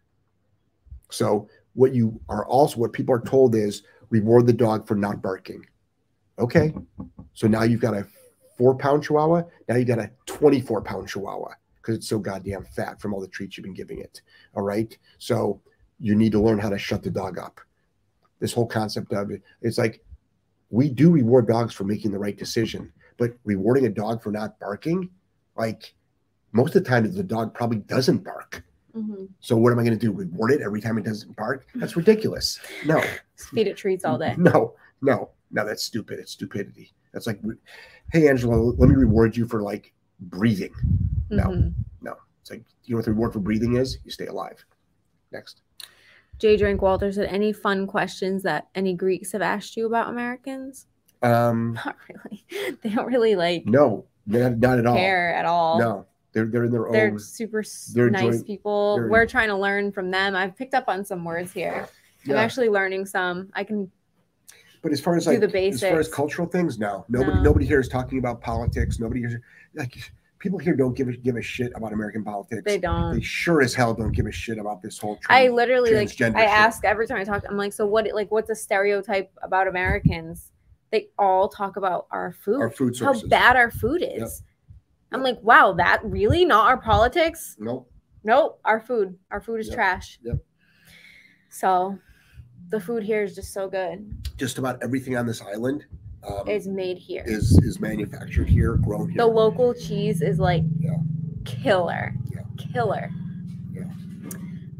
[1.10, 5.22] So, what you are also, what people are told is reward the dog for not
[5.22, 5.64] barking
[6.38, 6.74] Okay.
[7.36, 8.06] So now you've got a
[8.56, 9.42] four pound chihuahua.
[9.68, 13.26] Now you got a 24 pound chihuahua because it's so goddamn fat from all the
[13.26, 14.22] treats you've been giving it.
[14.54, 14.96] All right.
[15.18, 15.60] So
[15.98, 17.60] you need to learn how to shut the dog up.
[18.38, 20.04] This whole concept of it, it's like
[20.70, 24.60] we do reward dogs for making the right decision, but rewarding a dog for not
[24.60, 25.10] barking,
[25.56, 25.92] like
[26.52, 28.62] most of the time, the dog probably doesn't bark.
[28.96, 29.24] Mm-hmm.
[29.40, 30.12] So what am I going to do?
[30.12, 31.66] Reward it every time it doesn't bark?
[31.74, 32.60] That's ridiculous.
[32.86, 33.02] No.
[33.36, 34.34] Feed it treats all day.
[34.38, 35.30] No, no.
[35.50, 35.66] no.
[35.66, 36.18] that's stupid.
[36.18, 36.92] It's stupidity.
[37.12, 37.40] That's like,
[38.12, 40.74] hey, Angela, let me reward you for like breathing.
[41.30, 41.68] No, mm-hmm.
[42.02, 42.14] no.
[42.40, 43.98] It's like, you know what the reward for breathing is?
[44.04, 44.64] You stay alive.
[45.32, 45.62] Next.
[46.38, 50.86] Jay Drink Walter said, any fun questions that any Greeks have asked you about Americans?
[51.22, 52.44] Um, not really.
[52.82, 53.66] They don't really like.
[53.66, 54.96] No, not, not at all.
[54.96, 55.78] Care at all.
[55.78, 57.12] No, they're they're in their they're own.
[57.12, 59.00] They're super they're nice people.
[59.08, 60.36] We're trying to learn from them.
[60.36, 61.88] I've picked up on some words here.
[62.24, 62.34] Yeah.
[62.34, 63.50] I'm actually learning some.
[63.54, 63.90] I can
[64.82, 67.06] but as far as like as far as cultural things, no.
[67.08, 67.42] Nobody no.
[67.42, 69.00] nobody here is talking about politics.
[69.00, 69.42] Nobody here
[69.74, 72.62] like people here don't give a give a shit about American politics.
[72.66, 73.14] They don't.
[73.14, 75.16] They sure as hell don't give a shit about this whole.
[75.16, 76.08] Trans, I literally like.
[76.08, 76.34] I shit.
[76.34, 77.44] ask every time I talk.
[77.48, 78.06] I'm like, so what?
[78.12, 80.52] Like, what's a stereotype about Americans?
[80.90, 82.60] They all talk about our food.
[82.60, 83.22] Our food sources.
[83.22, 84.20] How bad our food is.
[84.20, 84.28] Yep.
[85.14, 87.56] I'm like, wow, that really not our politics.
[87.58, 87.90] Nope.
[88.24, 88.60] Nope.
[88.64, 89.16] Our food.
[89.30, 89.74] Our food is yep.
[89.76, 90.18] trash.
[90.22, 90.36] Yep.
[91.50, 91.98] So
[92.70, 94.10] the food here is just so good.
[94.36, 95.84] Just about everything on this island
[96.28, 97.22] um, is made here.
[97.26, 99.18] Is is manufactured here, grown here.
[99.18, 100.96] The local cheese is like yeah.
[101.44, 102.14] killer.
[102.32, 102.40] Yeah.
[102.72, 103.10] Killer.
[103.72, 103.84] Yeah.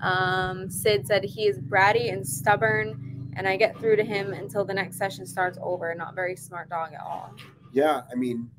[0.00, 4.64] Um, Sid said he is bratty and stubborn, and I get through to him until
[4.64, 5.94] the next session starts over.
[5.94, 7.32] Not very smart dog at all.
[7.72, 8.50] Yeah, I mean,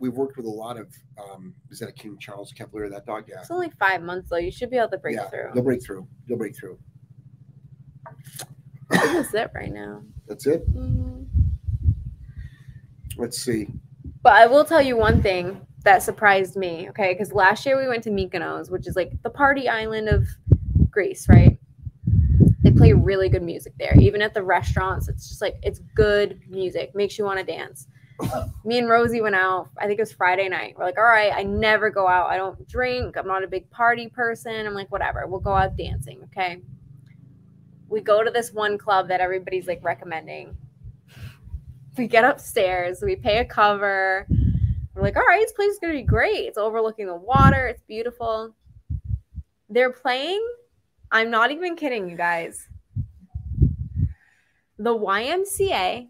[0.00, 0.88] we've worked with a lot of.
[1.18, 2.88] Um, is that a King Charles Cavalier?
[2.88, 3.24] That dog?
[3.28, 3.40] Yeah.
[3.40, 4.38] It's only five months though.
[4.38, 5.50] You should be able to break yeah, through.
[5.54, 6.08] You'll break through.
[6.26, 6.78] You'll break through.
[8.90, 10.02] That's it right now.
[10.26, 10.68] That's it.
[10.74, 11.24] Mm-hmm.
[13.16, 13.68] Let's see.
[14.22, 16.88] But I will tell you one thing that surprised me.
[16.90, 20.26] Okay, because last year we went to Mykonos, which is like the party island of
[20.90, 21.58] Greece, right?
[22.62, 23.94] They play really good music there.
[23.98, 27.86] Even at the restaurants, it's just like it's good music, makes you want to dance.
[28.64, 29.70] Me and Rosie went out.
[29.78, 30.74] I think it was Friday night.
[30.76, 32.30] We're like, all right, I never go out.
[32.30, 33.16] I don't drink.
[33.16, 34.66] I'm not a big party person.
[34.66, 35.26] I'm like, whatever.
[35.26, 36.20] We'll go out dancing.
[36.24, 36.60] Okay
[37.90, 40.56] we go to this one club that everybody's like recommending.
[41.98, 44.26] We get upstairs, we pay a cover.
[44.94, 46.46] We're like, all right, this place is gonna be great.
[46.46, 48.54] It's overlooking the water, it's beautiful.
[49.68, 50.42] They're playing,
[51.10, 52.68] I'm not even kidding, you guys.
[54.78, 56.08] The YMCA.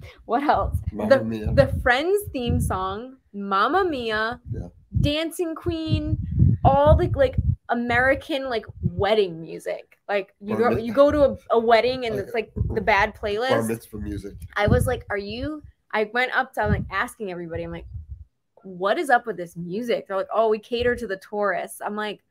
[0.24, 0.76] What else?
[0.92, 1.52] Mamma the, Mia.
[1.52, 4.68] the Friends theme song, Mamma Mia, yeah.
[5.00, 6.18] Dancing Queen,
[6.64, 7.36] all the like
[7.68, 9.98] American like wedding music.
[10.08, 13.50] Like you go you go to a, a wedding and it's like the bad playlist.
[13.50, 14.34] Bar mitzvah music.
[14.56, 15.62] I was like, are you?
[15.92, 17.64] I went up to I'm like asking everybody.
[17.64, 17.86] I'm like,
[18.62, 20.06] what is up with this music?
[20.06, 21.80] They're like, oh, we cater to the tourists.
[21.84, 22.22] I'm like,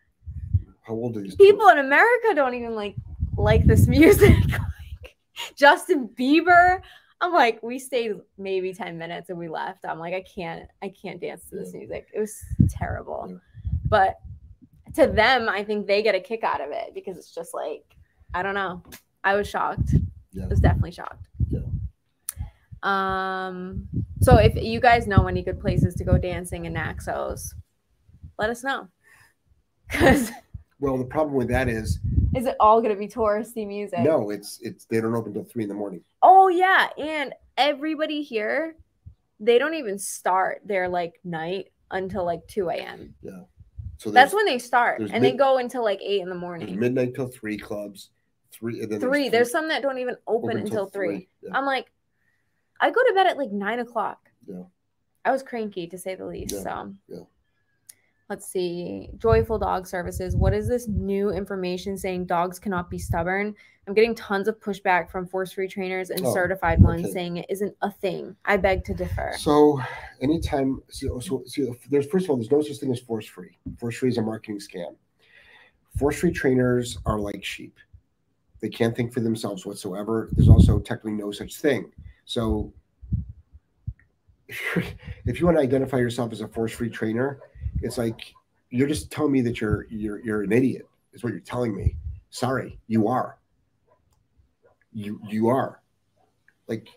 [0.81, 2.33] how old are these people in America?
[2.35, 2.95] Don't even like
[3.37, 4.35] like this music.
[4.49, 5.17] like
[5.55, 6.81] Justin Bieber.
[7.25, 9.83] I'm like, we stayed maybe 10 minutes and we left.
[9.83, 12.07] I'm like, I can't, I can't dance to this music.
[12.13, 12.37] It was
[12.69, 13.25] terrible.
[13.27, 13.37] Yeah.
[13.85, 14.19] But
[14.93, 17.83] to them, I think they get a kick out of it because it's just like,
[18.35, 18.83] I don't know.
[19.23, 19.95] I was shocked.
[20.33, 20.43] Yeah.
[20.43, 21.27] I was definitely shocked.
[21.49, 21.61] Yeah.
[22.83, 23.87] Um,
[24.21, 27.55] so if you guys know any good places to go dancing in Naxos,
[28.37, 28.87] let us know.
[29.87, 30.31] Because
[30.79, 31.99] well, the problem with that is
[32.35, 33.99] Is it all gonna be touristy music?
[33.99, 36.01] No, it's it's they don't open until three in the morning.
[36.21, 38.75] Oh yeah, and everybody here,
[39.39, 43.15] they don't even start their like night until like two a.m.
[43.21, 43.41] Yeah,
[43.97, 46.77] so That's when they start, there's and they go until like eight in the morning.
[46.77, 48.09] midnight till three clubs.
[48.51, 49.29] Three and then Three.
[49.29, 51.27] There's some that don't even open, open until three.
[51.41, 51.51] Yeah.
[51.53, 51.91] I'm like,
[52.79, 54.29] I go to bed at like nine o'clock.
[54.47, 54.63] Yeah.
[55.25, 56.53] I was cranky to say the least.
[56.53, 57.19] Yeah, So yeah.
[58.29, 59.09] Let's see.
[59.17, 60.35] Joyful Dog Services.
[60.35, 63.55] What is this new information saying dogs cannot be stubborn?
[63.87, 67.13] I'm getting tons of pushback from force free trainers and Oh, certified ones okay.
[67.13, 68.35] saying it isn't a thing.
[68.45, 69.33] I beg to differ.
[69.37, 69.79] So
[70.21, 73.57] anytime, so, so, so there's first of all, there's no such thing as force free.
[73.79, 74.95] Force free is a marketing scam.
[75.97, 77.77] Force free trainers are like sheep.
[78.59, 80.29] They can't think for themselves whatsoever.
[80.31, 81.91] There's also technically no such thing.
[82.25, 82.73] So
[84.47, 84.85] if, you're,
[85.25, 87.39] if you want to identify yourself as a force free trainer,
[87.81, 88.33] it's like
[88.69, 90.87] you're just telling me that you're you're you're an idiot.
[91.13, 91.95] Is what you're telling me.
[92.29, 93.37] Sorry, you are.
[94.93, 95.81] You you are.
[96.67, 96.87] Like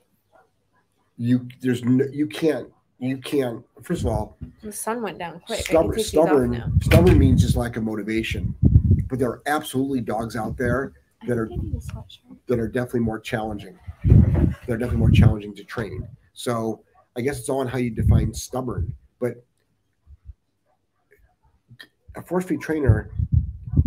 [1.19, 2.69] you there's no, you can't
[2.99, 5.61] you can't first of all The sun went down quick.
[5.61, 8.55] Stubborn take these off stubborn stubborn means just lack of motivation
[9.09, 10.93] but there are absolutely dogs out there
[11.27, 12.37] that are think I need a sweatshirt.
[12.47, 16.83] that are definitely more challenging they're definitely more challenging to train so
[17.19, 19.45] i guess it's all on how you define stubborn but
[22.17, 23.11] a force free trainer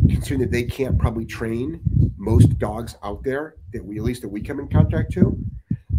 [0.10, 1.82] considering that they can't probably train
[2.18, 5.38] most dogs out there that we at least that we come in contact to.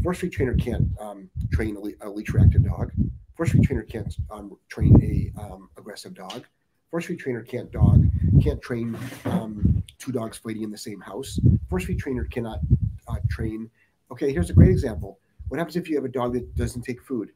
[0.02, 2.92] Force free trainer can't um, train a, le- a leash reactive dog.
[3.36, 6.44] Force free trainer can't um, train a um, aggressive dog.
[6.90, 8.06] Force free trainer can't dog
[8.42, 11.38] can't train um, two dogs fighting in the same house.
[11.68, 12.60] Force free trainer cannot
[13.08, 13.70] uh, train.
[14.10, 15.18] Okay here's a great example
[15.52, 17.30] what happens if you have a dog that doesn't take food?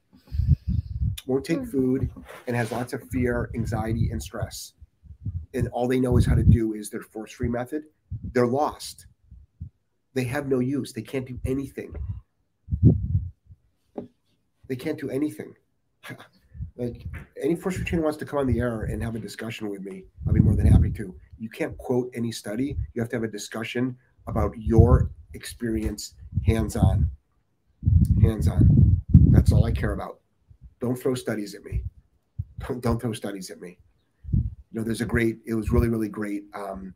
[1.26, 1.70] Won't take Mhm.
[1.70, 2.10] food
[2.46, 4.72] and has lots of fear anxiety and stress.
[5.52, 7.84] And all they know is how to do is their force free method.
[8.32, 9.06] They're lost.
[10.14, 10.94] They have no use.
[10.94, 11.94] They can't do anything.
[14.66, 15.54] They can't do anything.
[16.78, 17.06] Like
[17.42, 20.04] any force trainer wants to come on the air and have a discussion with me
[20.26, 21.18] i'll be more than happy to.
[21.38, 22.76] You can't quote any study.
[22.92, 23.96] You have to have a discussion
[24.26, 26.14] about your experience
[26.44, 27.10] hands on
[28.28, 29.00] hands on.
[29.30, 30.20] That's all i care about.
[30.80, 31.82] Don't throw studies at me.
[32.58, 33.78] Don't, don't throw studies at me.
[34.32, 36.94] You know there's a great it was really really great um,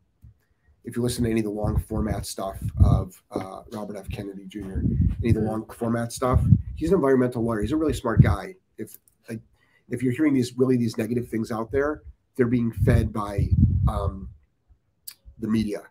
[0.84, 4.08] if you listen to any of the long format stuff of uh, robert f.
[4.10, 4.80] Kennedy jr
[5.22, 6.42] any of the long format stuff
[6.76, 7.60] he's an environmental lawyer.
[7.60, 8.54] He's a really smart guy.
[8.76, 8.96] If
[9.28, 9.40] like
[9.88, 12.02] if you're hearing these really these negative things out there
[12.36, 13.48] they're being fed by
[13.88, 14.28] um,
[15.38, 15.82] the media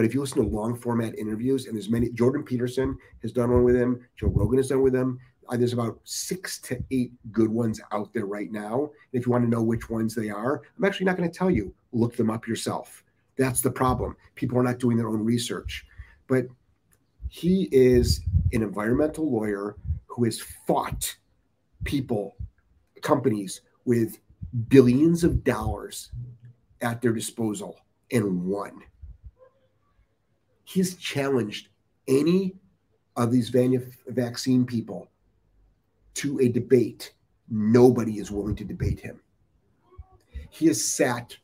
[0.00, 3.50] but if you listen to long format interviews and there's many jordan peterson has done
[3.50, 5.20] one with him joe rogan has done with him
[5.50, 8.90] uh, there's about six to eight good ones out there right now.
[9.12, 11.50] If you want to know which ones they are, I'm actually not going to tell
[11.50, 11.74] you.
[11.92, 13.02] Look them up yourself.
[13.36, 14.16] That's the problem.
[14.36, 15.84] People are not doing their own research.
[16.28, 16.46] But
[17.28, 18.20] he is
[18.52, 19.76] an environmental lawyer
[20.06, 21.16] who has fought
[21.84, 22.36] people,
[23.02, 24.18] companies with
[24.68, 26.12] billions of dollars
[26.80, 27.80] at their disposal
[28.12, 28.82] and won.
[30.70, 31.66] He's challenged
[32.06, 32.54] any
[33.16, 33.50] of these
[34.06, 35.08] vaccine people
[36.14, 37.12] to a debate.
[37.48, 39.18] Nobody is willing to debate him.
[40.48, 41.36] He has sat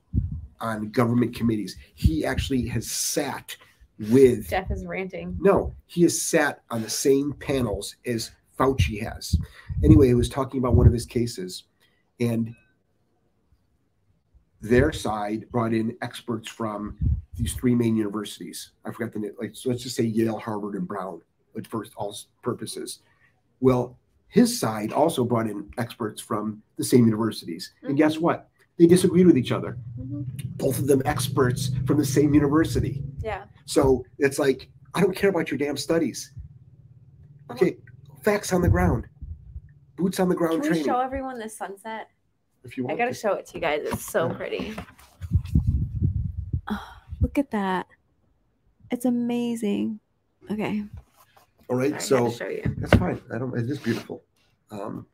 [0.61, 1.77] on government committees.
[1.97, 3.57] He actually has sat
[3.99, 5.37] with Jeff is ranting.
[5.41, 9.37] no, he has sat on the same panels as Fauci has.
[9.83, 11.65] Anyway, he was talking about one of his cases,
[12.21, 12.55] and
[14.61, 16.97] their side brought in experts from
[17.35, 18.73] these three main universities.
[18.85, 19.33] I forgot the name.
[19.39, 21.21] Like, so let's just say Yale, Harvard, and Brown,
[21.55, 23.01] like for all purposes.
[23.61, 23.97] Well,
[24.29, 27.99] his side also brought in experts from the same universities, and mm-hmm.
[27.99, 28.49] guess what?
[28.79, 29.79] They disagreed with each other.
[29.99, 30.23] Mm-hmm.
[30.57, 33.03] Both of them experts from the same university.
[33.23, 33.45] Yeah.
[33.65, 36.33] So it's like, I don't care about your damn studies.
[37.49, 37.55] Uh-huh.
[37.55, 37.77] Okay,
[38.23, 39.07] facts on the ground,
[39.97, 40.87] boots on the ground Can we training.
[40.87, 42.09] show everyone the sunset?
[42.67, 43.17] If you I gotta to.
[43.17, 43.81] show it to you guys.
[43.85, 44.75] It's so pretty.
[46.69, 46.83] Oh,
[47.21, 47.87] look at that.
[48.91, 50.01] It's amazing.
[50.51, 50.83] Okay.
[51.69, 52.75] All right, Sorry, so to show you.
[52.79, 53.21] that's fine.
[53.33, 53.57] I don't.
[53.57, 54.25] It is beautiful.
[54.73, 55.07] Um,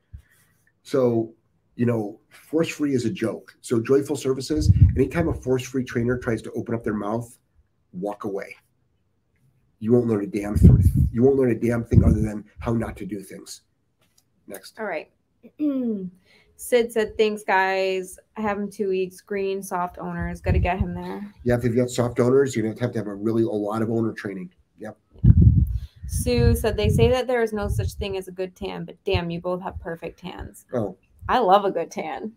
[0.82, 1.34] so
[1.76, 3.54] you know, force free is a joke.
[3.60, 4.72] So joyful services.
[4.96, 7.38] Anytime a force free trainer tries to open up their mouth,
[7.92, 8.56] walk away.
[9.78, 10.70] You won't learn a damn th-
[11.10, 13.62] You won't learn a damn thing other than how not to do things.
[14.46, 14.78] Next.
[14.78, 15.10] All right.
[16.62, 18.18] Sid said, "Thanks, guys.
[18.36, 19.20] I have him two weeks.
[19.20, 20.40] Green, soft owners.
[20.40, 22.98] Got to get him there." Yeah, if you've got soft owners, you're gonna have to
[22.98, 24.50] have a really a lot of owner training.
[24.78, 24.96] Yep.
[26.06, 28.96] Sue said, "They say that there is no such thing as a good tan, but
[29.04, 30.96] damn, you both have perfect tans." Oh,
[31.28, 32.32] I love a good tan.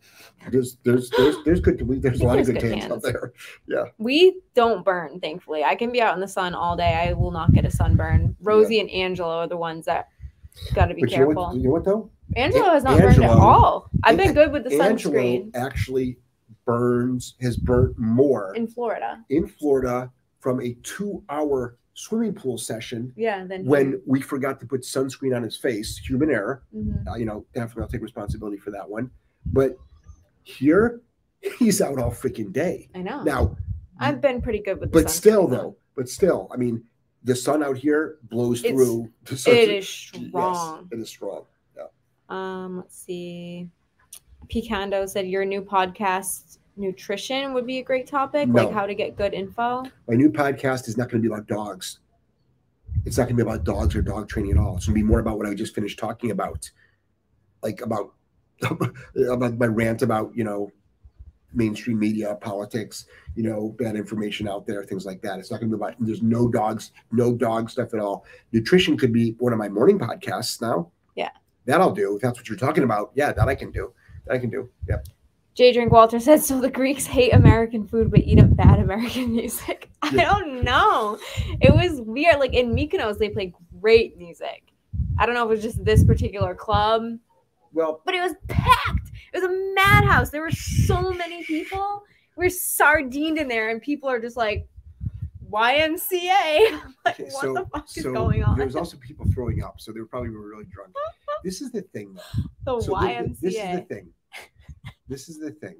[0.51, 2.91] There's there's there's there's good there's a lot of good good tans tans.
[2.93, 3.33] out there.
[3.67, 3.85] Yeah.
[3.99, 5.63] We don't burn, thankfully.
[5.63, 6.93] I can be out in the sun all day.
[7.07, 8.35] I will not get a sunburn.
[8.41, 10.07] Rosie and Angelo are the ones that
[10.73, 11.43] got to be But you know careful.
[11.47, 11.55] what?
[11.57, 12.09] You know what though?
[12.35, 13.89] Angelo has not burned at all.
[14.03, 16.17] I've been good with the Angelo sunscreen actually
[16.65, 19.23] burns has burnt more in Florida.
[19.29, 24.81] in Florida from a two-hour swimming pool session Yeah, then when we forgot to put
[24.81, 25.97] sunscreen on his face.
[25.97, 26.63] Human error.
[26.75, 27.07] Mhm.
[27.07, 29.11] Uh, you know, definitely I'll take responsibility for that one.
[29.45, 29.77] But
[30.43, 31.01] here,
[31.59, 32.89] he's out all freaking day.
[32.95, 33.23] I know.
[33.23, 33.55] Now,
[33.99, 36.83] I've been pretty good with the but still though, but still, I mean,
[37.23, 39.09] the sun out here blows It's- through.
[39.25, 40.79] The It sun's- is strong.
[40.81, 41.45] Yes, it is strong.
[42.29, 43.69] Um, let's see.
[44.47, 48.65] Picando said your new podcast nutrition would be a great topic, No.
[48.65, 49.83] like how to get good info.
[50.07, 51.99] My new podcast is not going to be about dogs.
[53.05, 54.75] It's not going to be about dogs or dog training at all.
[54.77, 56.69] It's going to be more about what I just finished talking about,
[57.61, 58.13] like about
[59.29, 60.71] about my rant about you know
[61.53, 63.05] mainstream media, politics,
[63.35, 65.39] you know, bad information out there, things like that.
[65.39, 65.95] It's not going to be about.
[65.99, 68.25] There's no dogs, no dog stuff at all.
[68.51, 70.91] Nutrition could be one of my morning podcasts now.
[71.65, 72.15] That I'll do.
[72.15, 73.93] If that's what you're talking about, yeah, that I can do.
[74.25, 74.69] That I can do.
[74.87, 74.97] Yeah.
[75.55, 75.71] J.
[75.71, 79.89] Drink Walter said, so the Greeks hate American food but eat up bad American music.
[80.01, 81.17] I don't know.
[81.61, 82.39] It was weird.
[82.39, 84.63] Like in Mykonos, they play great music.
[85.17, 87.03] I don't know if it was just this particular club,
[87.71, 89.11] Well, but it was packed.
[89.33, 90.29] It was a madhouse.
[90.29, 92.03] There were so many people.
[92.35, 94.67] We are sardined in there, and people are just like,
[95.55, 96.81] YMCA.
[97.05, 98.57] like, Okay, what so, the fuck is so going on?
[98.57, 100.93] There's also people throwing up, so they were probably really drunk.
[101.43, 102.17] This is the thing,
[102.65, 102.77] though.
[102.77, 104.09] the So thi- thi- this is the thing.
[105.07, 105.75] This is the thing.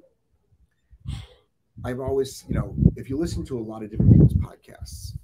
[1.84, 5.14] I've always, you know, if you listen to a lot of different people's podcasts,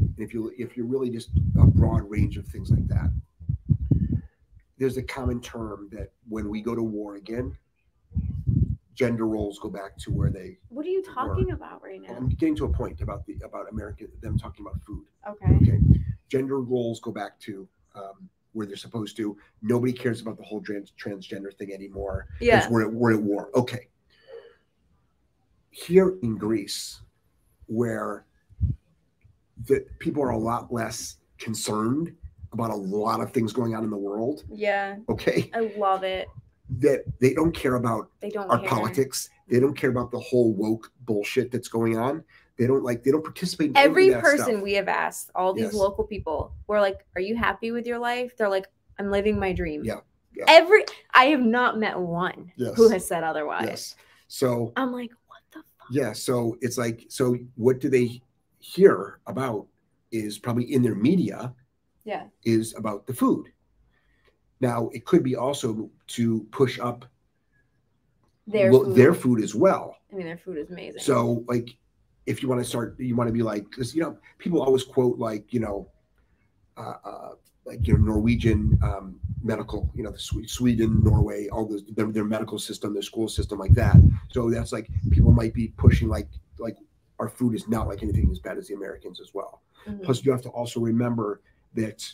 [0.00, 1.30] and if you if you're really just
[1.60, 3.10] a broad range of things like that,
[4.78, 7.56] there's a common term that when we go to war again,
[8.96, 10.58] gender roles go back to where they.
[10.70, 12.14] what are you talking about right now?
[12.16, 15.04] I'm getting to a point about the about America, them talking about food.
[15.28, 15.54] Okay.
[15.56, 15.78] Okay,
[16.28, 19.36] gender roles go back to um, where they're supposed to.
[19.62, 22.26] Nobody cares about the whole trans- transgender thing anymore.
[22.40, 22.68] Yeah.
[22.70, 23.50] we're at, we're at war.
[23.54, 23.88] Okay.
[25.70, 27.02] Here in Greece,
[27.66, 28.24] where
[29.66, 32.14] the people are a lot less concerned
[32.52, 34.44] about a lot of things going on in the world.
[34.50, 34.96] Yeah.
[35.10, 36.28] Okay, I love it.
[36.78, 38.68] That they don't care about They don't our care.
[38.68, 39.30] politics.
[39.48, 42.24] They don't care about the whole woke bullshit that's going on.
[42.58, 43.04] They don't like.
[43.04, 43.70] They don't participate.
[43.70, 44.62] in Every person stuff.
[44.62, 45.74] we have asked, all these Yes.
[45.74, 48.66] local people, we're like, "Are you happy with your life?" They're like,
[48.98, 50.00] "I'm living my dream." Yeah,
[50.34, 50.44] yeah.
[50.48, 52.74] Every I have not met one Yes.
[52.76, 53.66] who has said otherwise.
[53.66, 53.96] Yes.
[54.28, 55.88] So I'm like, what the fuck?
[55.90, 58.20] Yeah, so it's like, so what do they
[58.58, 59.66] hear about
[60.10, 61.54] is probably in their media
[62.04, 62.24] Yeah.
[62.42, 63.52] is about the food.
[64.60, 67.04] Now, it could be also to push up
[68.46, 68.94] Their lo- food.
[68.96, 69.96] their food as well.
[70.12, 71.00] I mean, their food is amazing.
[71.02, 71.76] So, like,
[72.26, 74.84] if you want to start, you want to be like, because you know, people always
[74.84, 75.88] quote like, you know,
[76.76, 77.30] uh, uh,
[77.64, 82.24] like you know, Norwegian um, medical, you know, the Sweden, Norway, all those their, their
[82.24, 83.96] medical system, their school system, like that.
[84.30, 86.28] So that's like people might be pushing like
[86.58, 86.76] like
[87.18, 89.62] our food is not like anything as bad as the Americans as well.
[89.88, 90.02] Mhm.
[90.04, 91.40] Plus, you have to also remember
[91.74, 92.04] that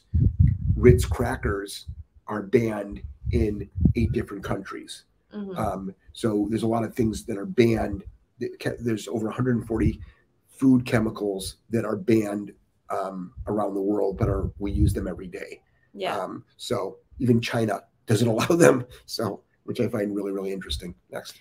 [0.76, 1.86] Ritz crackers
[2.26, 5.04] are banned in eight different countries.
[5.34, 5.56] Mhm.
[5.56, 8.04] Um, so there's a lot of things that are banned.
[8.38, 10.00] There's over 140
[10.48, 12.52] food chemicals that are banned
[12.90, 15.62] um, around the world, but are we use them every day.
[15.94, 16.18] yeah.
[16.18, 18.84] Um, so even China doesn't allow them.
[19.06, 20.94] So which I find really really interesting.
[21.10, 21.40] Next,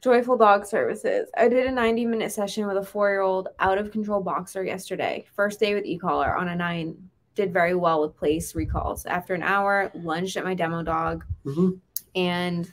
[0.00, 1.28] Joyful Dog Services.
[1.36, 4.64] I did a 90 minute session with a four year old out of control boxer
[4.64, 5.24] yesterday.
[5.36, 6.96] First day with e collar on a nine.
[7.34, 9.06] Did very well with place recalls.
[9.06, 11.24] After an hour, lunged at my demo dog.
[11.46, 11.80] Mhm.
[12.14, 12.70] And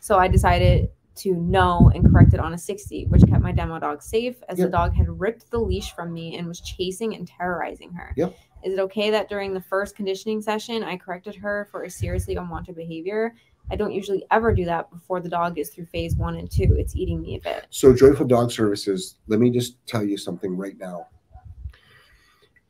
[0.00, 3.78] so I decided to know and correct it on a 60, which kept my demo
[3.78, 4.66] dog safe as Yep.
[4.66, 8.12] the dog had ripped the leash from me and was chasing and terrorizing her.
[8.16, 8.34] Yep.
[8.64, 12.36] Is it okay that during the first conditioning session, I corrected her for a seriously
[12.36, 13.34] unwanted behavior?
[13.70, 16.74] I don't usually ever do that before the dog is through phase one and two.
[16.78, 17.66] It's eating me a bit.
[17.70, 21.06] So, Joyful Dog Services, let me just tell you something right now.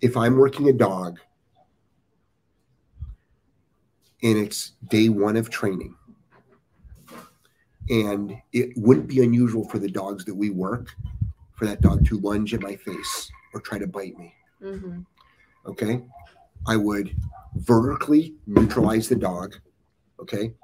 [0.01, 1.20] If I'm working a dog
[4.22, 5.94] and it's day one of training,
[7.90, 10.94] and it wouldn't be unusual for the dogs that we work
[11.54, 14.34] for that dog to lunge at my face or try to bite me.
[14.62, 15.00] Mm-hmm.
[15.66, 16.02] Okay.
[16.66, 17.14] I would
[17.56, 19.56] vertically neutralize the dog.
[20.20, 20.54] Okay.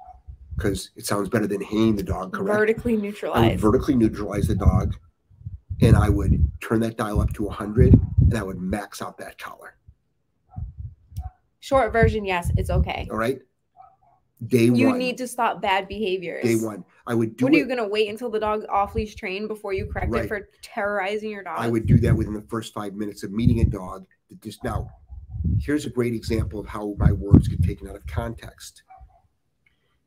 [0.55, 2.57] Because it sounds better than hanging the dog, correct?
[2.57, 3.61] Vertically I would neutralized.
[3.61, 4.95] vertically neutralize the dog
[5.81, 9.37] and I would turn that dial up to 100 and I would max out that
[9.37, 9.75] collar.
[11.61, 13.07] Short version, yes, it's okay.
[13.11, 13.39] All right.
[14.47, 14.97] Day You one.
[14.97, 16.43] need to stop bad behaviors.
[16.43, 16.85] day one.
[17.05, 19.73] I would do what are you gonna wait until the dog's off leash trained before
[19.73, 20.25] you correct Right.
[20.25, 21.55] it for terrorizing your dog?
[21.59, 24.05] I would do that within the first five minutes of meeting a dog.
[24.29, 24.89] That just now,
[25.59, 28.83] here's a great example of how my words get taken out of context.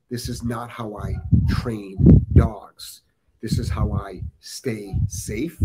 [0.08, 1.16] This is not how I
[1.48, 1.96] train
[2.32, 3.02] dogs.
[3.42, 5.58] This is how I stay safe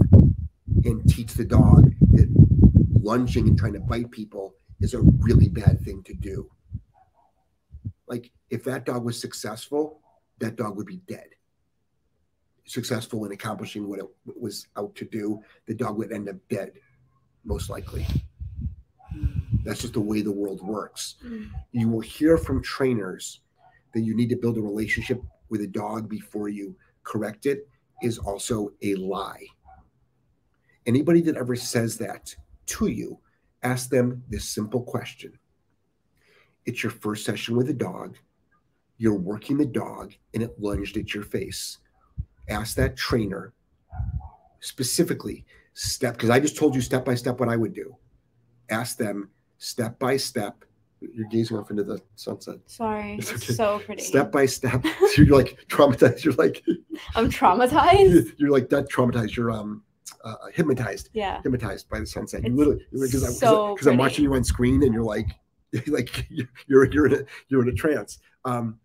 [0.84, 2.28] and teach the dog that
[3.02, 6.50] lunging and trying to bite people is a really bad thing to do.
[8.08, 10.00] Like, if that dog was successful,
[10.40, 11.28] that dog would be dead.
[12.66, 14.06] Successful in accomplishing what it
[14.40, 16.74] was out to do, the dog would end up dead,
[17.44, 18.06] most likely.
[19.64, 21.16] That's just the way the world works.
[21.26, 21.50] Mm.
[21.72, 23.42] You will hear from trainers
[23.94, 27.68] that you need to build a relationship with a dog before you correct it
[28.02, 29.46] is also a lie.
[30.86, 32.36] Anybody that ever says that
[32.68, 33.20] to you,
[33.64, 35.38] ask them this simple question.
[36.68, 38.18] It's your first session with a dog.
[38.98, 41.78] You're working the dog and it lunged at your face.
[42.50, 43.54] Ask that trainer
[44.60, 47.96] specifically step because I just told you step by step what I would do.
[48.70, 50.66] Ask them step by step.
[51.00, 52.58] You're gazing off into the sunset.
[52.66, 53.54] Sorry, It's it's okay.
[53.54, 54.02] so pretty.
[54.04, 54.84] Step by step.
[55.14, 56.26] So you're like traumatized.
[56.26, 56.66] You're like
[57.16, 58.34] I'm traumatized.
[58.38, 59.36] you're like that traumatized.
[59.36, 59.84] You're um
[60.26, 61.10] uh, hypnotized.
[61.14, 61.42] Yeah.
[61.44, 62.44] Hypnotized by the sunset.
[62.44, 65.28] You literally because so I'm watching you on screen and you're like
[65.88, 66.28] like
[66.68, 68.20] you're you're in a you're in a trance.
[68.46, 68.80] Um,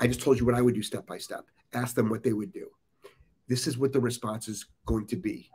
[0.00, 1.44] I just told you what I would do step by step.
[1.72, 2.68] Ask them what they would do.
[3.48, 5.50] This is what the response is going to be.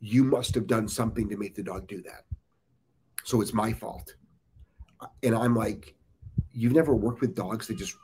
[0.00, 2.24] You must have done something to make the dog do that.
[3.24, 4.14] So it's my fault.
[5.22, 5.94] And I'm like,
[6.52, 7.96] you've never worked with dogs that just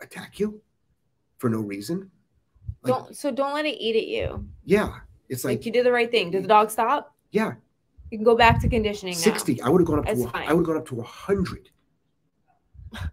[0.00, 0.60] attack you
[1.38, 2.10] for no reason?
[2.82, 4.46] Like, Don't so don't let it eat at you.
[4.64, 4.96] yeah.
[5.28, 6.30] It's Like, like, you did the right thing.
[6.32, 7.14] Did the dog stop?
[7.30, 7.52] yeah,
[8.10, 9.20] You can go back to conditioning now.
[9.20, 9.62] 60.
[9.62, 10.48] I would have gone up to It's fine.
[10.48, 11.70] I would have gone up to 100.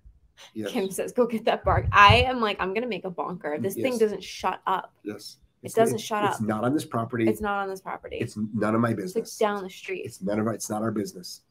[0.54, 0.72] Yes.
[0.72, 3.58] Kim says, "Go get that bark." I am like, I'm gonna make a bonker.
[3.60, 4.92] This thing doesn't shut up.
[5.04, 5.38] Yes.
[5.62, 6.40] It doesn't shut It's up.
[6.42, 7.28] It's not on this property.
[7.28, 8.18] It's not on this property.
[8.18, 9.16] It's none of my business.
[9.16, 11.42] It's like down the street It's none of our, it's not our business.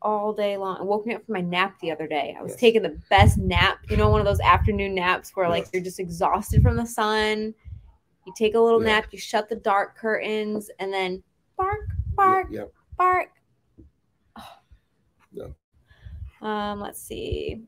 [0.00, 0.78] all day long.
[0.80, 2.34] It woke me up from my nap the other day.
[2.38, 2.60] I was Yes.
[2.60, 3.78] taking the best nap.
[3.90, 7.54] You know, one of those afternoon naps where like you're just exhausted from the sun.
[8.26, 9.00] You take a little Yeah.
[9.00, 9.06] nap.
[9.10, 11.22] You shut the dark curtains, and then
[11.58, 12.64] bark, Yeah, bark, yeah.
[12.96, 13.28] Bark.
[15.32, 15.46] Yeah.
[16.42, 17.62] Um, let's see.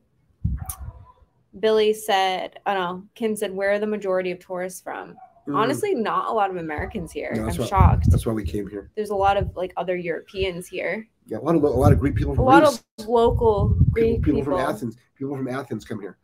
[1.59, 5.15] Billy said, "Oh no." Kim said, "Where are the majority of tourists from?"
[5.47, 7.31] Mm, Honestly, not a lot of Americans here.
[7.33, 8.05] No, I'm what- shocked.
[8.11, 8.91] that's why we came here.
[8.95, 11.07] There's a lot of like other Europeans here.
[11.25, 12.83] Yeah, a lot of a lot of Greek people A lot Greece.
[12.99, 14.41] of local Greek people, people.
[14.41, 14.97] people from Athens.
[15.15, 16.17] People from Athens come here.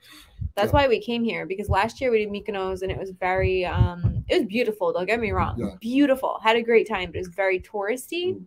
[0.56, 0.74] That's Yeah.
[0.82, 4.24] why we came here because last year we did Mykonos and it was very um
[4.30, 5.56] it was beautiful, don't get me wrong.
[5.58, 5.76] Yeah.
[5.82, 6.40] Beautiful.
[6.44, 8.36] Had a great time, but it was very touristy.
[8.36, 8.46] Mm.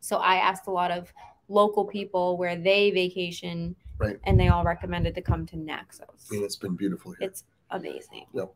[0.00, 1.12] So I asked a lot of
[1.48, 4.16] local people where they vacation Right.
[4.24, 6.30] and they all recommended to come to Naxos.
[6.30, 7.28] And it's been beautiful here.
[7.28, 8.26] It's amazing.
[8.32, 8.54] Yep.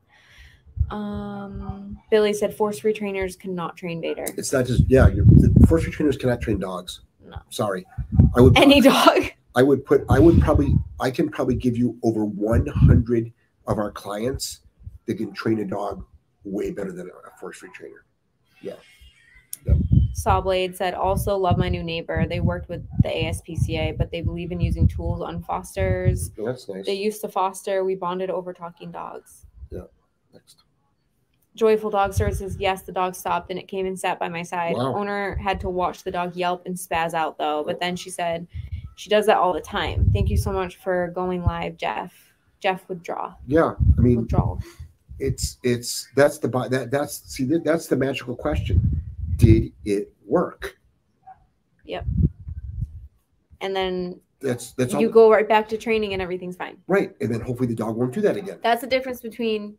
[0.91, 4.27] Um Billy said force free trainers cannot train Vader.
[4.37, 5.09] It's not just yeah.
[5.09, 7.01] You're, the force free trainers cannot train dogs.
[7.25, 7.39] No.
[7.51, 7.87] Sorry,
[8.37, 9.25] I would Any dog.
[9.55, 13.33] I would put I would probably I can probably give you over 100
[13.67, 14.61] of our clients
[15.07, 16.05] that can train a dog
[16.45, 18.05] way better than a force forestry trainer.
[20.15, 22.27] Sawblade said, also love my new neighbor.
[22.27, 26.31] They worked with the ASPCA, but they believe in using tools on fosters.
[26.37, 26.87] That's nice.
[26.87, 27.85] They used to foster.
[27.85, 29.47] We bonded over talking dogs.
[29.71, 29.83] Yeah.
[30.33, 30.65] Next.
[31.55, 34.75] Joyful Dog Services, yes, the dog stopped and it came and sat by my side.
[34.75, 34.95] Wow.
[34.95, 38.47] Owner had to watch the dog yelp and spaz out though, but then she said
[38.97, 40.11] she does that all the time.
[40.13, 42.15] Thank you so much for going live, Jeff.
[42.61, 43.35] Jeff withdraw.
[43.47, 44.63] Yeah, I mean Withdrawal.
[45.19, 49.03] it's it's that's the that that's see that, that's the magical question.
[49.43, 50.79] Did it work?
[51.85, 52.07] Yep.
[53.61, 56.77] And then That's that's you all go right back to training and everything's fine.
[56.87, 58.59] right, and then hopefully the dog won't do that again.
[58.63, 59.77] That's the difference between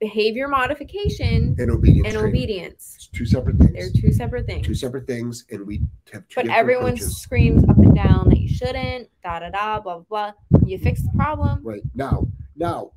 [0.00, 2.06] behavior modification And obedience.
[2.08, 2.28] and training.
[2.30, 2.92] obedience.
[2.96, 3.72] It's two separate things.
[3.72, 4.66] They're two separate things.
[4.66, 5.82] two separate things, and we
[6.12, 7.16] have two but everyone approaches.
[7.20, 10.60] screams up and down that you shouldn't, da da da, blah blah blah.
[10.66, 11.60] You fix the problem.
[11.64, 12.26] Right now,
[12.56, 12.92] now,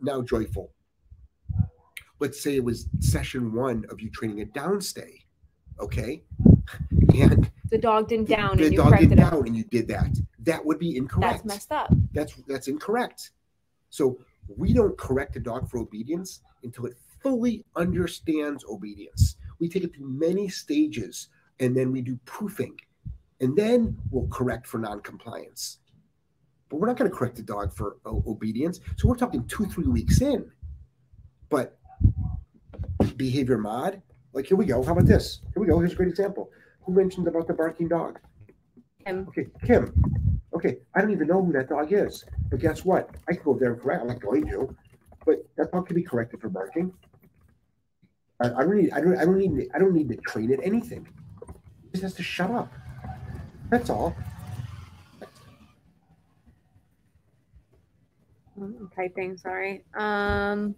[0.00, 0.72] now, joyful.
[2.20, 5.20] Let's say it was session one of you training a downstay,
[5.80, 6.22] okay?
[7.14, 9.22] And The dog didn't down the and you dog corrected did it.
[9.22, 10.10] down, and you did that.
[10.40, 11.32] That would be incorrect.
[11.38, 11.92] That's messed up.
[12.12, 13.30] That's that's incorrect.
[13.90, 14.18] So
[14.56, 19.36] we don't correct a dog for obedience until it fully understands obedience.
[19.58, 21.28] We take it through many stages,
[21.60, 22.76] and then we do proofing,
[23.40, 25.78] and then we'll correct for non-compliance.
[26.68, 28.80] But we're not going to correct the dog for o- obedience.
[28.96, 30.50] So we're talking two, three weeks in.
[31.48, 31.78] But
[33.16, 34.02] behavior mod,
[34.32, 34.82] like here we go.
[34.82, 35.40] How about this?
[35.54, 35.78] Here we go.
[35.78, 36.50] Here's a great example.
[36.82, 38.18] Who mentioned about the barking dog?
[39.04, 39.26] Kim.
[39.28, 39.92] Okay, Kim.
[40.54, 43.10] Okay, I don't even know who that dog is, but guess what?
[43.28, 44.02] I can go there and correct.
[44.02, 44.74] I'm not going to,
[45.24, 46.92] but that dog can be corrected for barking.
[48.40, 48.90] I, I don't need.
[48.92, 49.16] I don't.
[49.18, 49.68] I don't need.
[49.74, 51.06] I don't need to train it anything.
[51.42, 52.72] It just has to shut up.
[53.70, 54.16] That's all.
[58.60, 59.84] I'm typing, sorry.
[59.96, 60.74] Um,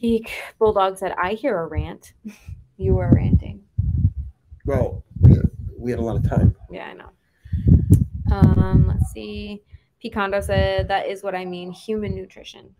[0.00, 2.14] Geek Bulldog said, I hear a rant.
[2.76, 3.62] you were ranting.
[4.64, 6.54] Well, we had, we had a lot of time.
[6.70, 7.10] Yeah, I know.
[8.32, 9.62] Um, let's see.
[10.02, 12.74] Picondo said, that is what I mean, human nutrition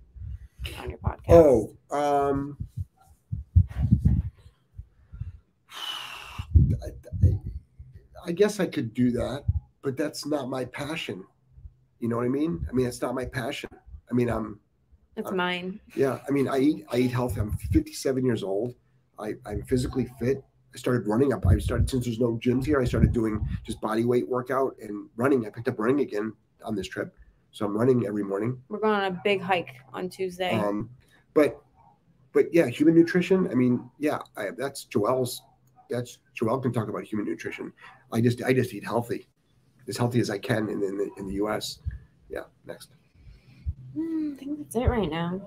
[0.78, 1.18] on your podcast.
[1.28, 2.56] Oh, um,
[5.70, 6.86] I,
[7.26, 7.40] I-
[8.26, 9.44] I guess I could do that,
[9.80, 11.24] but that's not my passion.
[12.00, 12.66] You know what I mean?
[12.68, 13.70] I mean, it's not my passion.
[14.10, 14.60] I mean, I'm
[15.16, 15.80] it's mine.
[15.94, 17.40] Yeah, I mean, I eat I eat healthy.
[17.40, 18.74] I'm 57 years old.
[19.18, 20.42] I, I'm physically fit.
[20.74, 21.46] I started running up.
[21.46, 22.80] I started since there's no gyms here.
[22.80, 25.46] I started doing just body weight workout and running.
[25.46, 26.32] I picked up running again
[26.64, 27.14] on this trip,
[27.50, 28.60] so I'm running every morning.
[28.68, 30.52] We're going on a big hike on Tuesday.
[30.52, 30.88] Um,
[31.34, 31.60] but
[32.32, 33.48] but yeah, human nutrition.
[33.50, 35.42] I mean, yeah, I, that's Joel's.
[35.90, 37.72] That's Joel can talk about human nutrition.
[38.12, 39.28] I just I just eat healthy,
[39.88, 41.80] as healthy as I can in in the, in the U.S.
[42.28, 42.90] Yeah, next.
[43.94, 45.40] Hmm, I think that's it right now.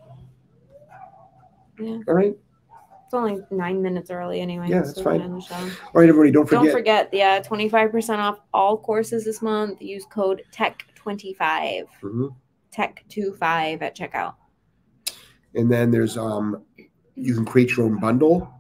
[1.80, 2.36] Yeah, All right,
[3.06, 4.68] it's only nine minutes early anyway.
[4.70, 5.22] Yeah, that's can fine.
[5.22, 5.56] end the show.
[5.56, 6.30] all right, everybody.
[6.32, 6.64] Don't forget.
[6.66, 9.82] Don't forget, yeah, 25% off all courses this month.
[9.82, 12.36] Use code TECH25, Mhm.
[12.72, 14.36] TECH25 at checkout.
[15.56, 16.64] And then there's um,
[17.16, 18.52] you can create your own bundle.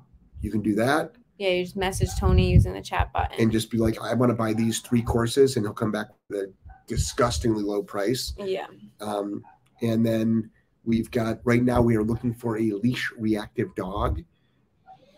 [0.42, 3.40] You can do that Yeah, you just message Tony using the chat button.
[3.40, 6.08] and just be like, I want to buy these three courses, and he'll come back
[6.30, 6.54] with a
[6.88, 8.34] disgustingly low price.
[8.40, 8.66] yeah.
[9.02, 9.44] Um,
[9.84, 10.50] and then
[10.86, 14.24] we've got right now we are looking for a leash reactive dog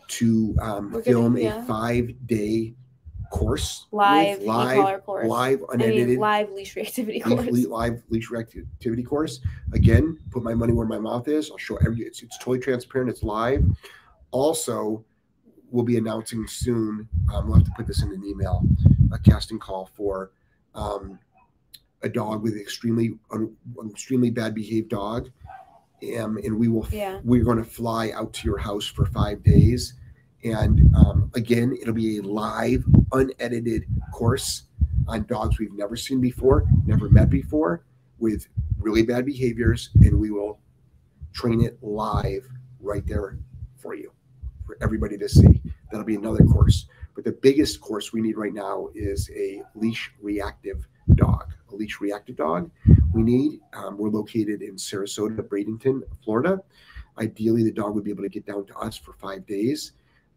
[0.07, 1.61] to um, gonna- film yeah.
[1.61, 2.73] a five day
[3.31, 5.27] course Live live course.
[5.27, 7.65] live I mean, unedited live leash reactivity course.
[7.67, 9.39] live leash reactivity course.
[9.73, 11.49] Again, put my money where my mouth is.
[11.49, 12.01] I'll show every.
[12.01, 13.09] It's, it's totally transparent.
[13.09, 13.65] It's live.
[14.31, 15.03] Also,
[15.71, 17.09] we'll be announcing soon.
[17.33, 18.63] Um, we'll have to put this in an email.
[19.11, 20.31] A casting call for
[20.75, 21.19] um,
[22.05, 25.29] a dog with extremely un, an extremely bad behaved dog,
[26.19, 26.87] um, and we will.
[26.91, 27.19] Yeah.
[27.23, 29.95] We're going to fly out to your house for five days.
[30.43, 34.63] And um, again, it'll be a live, unedited course
[35.07, 37.83] on dogs we've never seen before, never met before,
[38.19, 38.47] with
[38.77, 40.59] really bad behaviors, and we will
[41.33, 42.47] train it live
[42.79, 43.39] right there
[43.77, 44.11] for you,
[44.67, 45.61] for everybody to see.
[45.89, 46.85] That'll be another course.
[47.15, 51.53] But the biggest course we need right now is a leash reactive dog.
[51.75, 52.71] Leash reactive dog
[53.15, 53.61] we need.
[53.73, 56.61] Um, we're located in Sarasota, Bradenton, Florida.
[57.17, 59.93] Ideally, the dog would be able to get down to us for five days.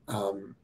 [0.06, 0.54] Um,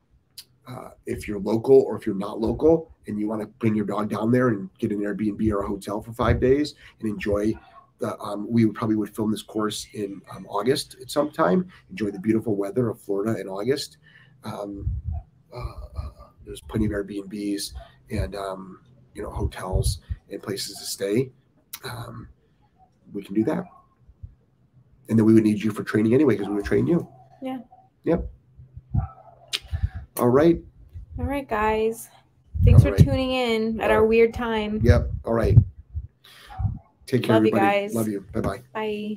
[0.66, 3.84] uh, if you're local or if you're not local and you want to bring your
[3.84, 7.52] dog down there and get an Airbnb or a hotel for five days and enjoy
[7.98, 11.68] the, um, we would probably would film this course in um, August at some time.
[11.90, 13.98] Enjoy the beautiful weather of Florida in August.
[14.44, 14.88] Um,
[15.54, 16.10] uh, uh,
[16.46, 17.72] there's plenty of Airbnbs
[18.10, 18.80] and um,
[19.14, 20.00] you know hotels
[20.30, 21.30] and places to stay.
[21.84, 22.28] Um,
[23.12, 23.64] we can do that,
[25.08, 27.06] and then we would need you for training anyway because we would train you.
[27.42, 27.58] Yeah.
[28.04, 28.30] Yep.
[30.18, 30.60] All right.
[31.18, 32.08] All right, guys.
[32.64, 33.04] Thanks All for right.
[33.04, 34.08] tuning in at All our right.
[34.08, 34.80] weird time.
[34.82, 35.10] Yep.
[35.24, 35.56] All right.
[37.06, 37.80] Take care, Love you everybody.
[37.80, 37.94] guys.
[37.94, 38.20] Love you.
[38.32, 38.62] Bye bye.
[38.72, 39.14] Bye.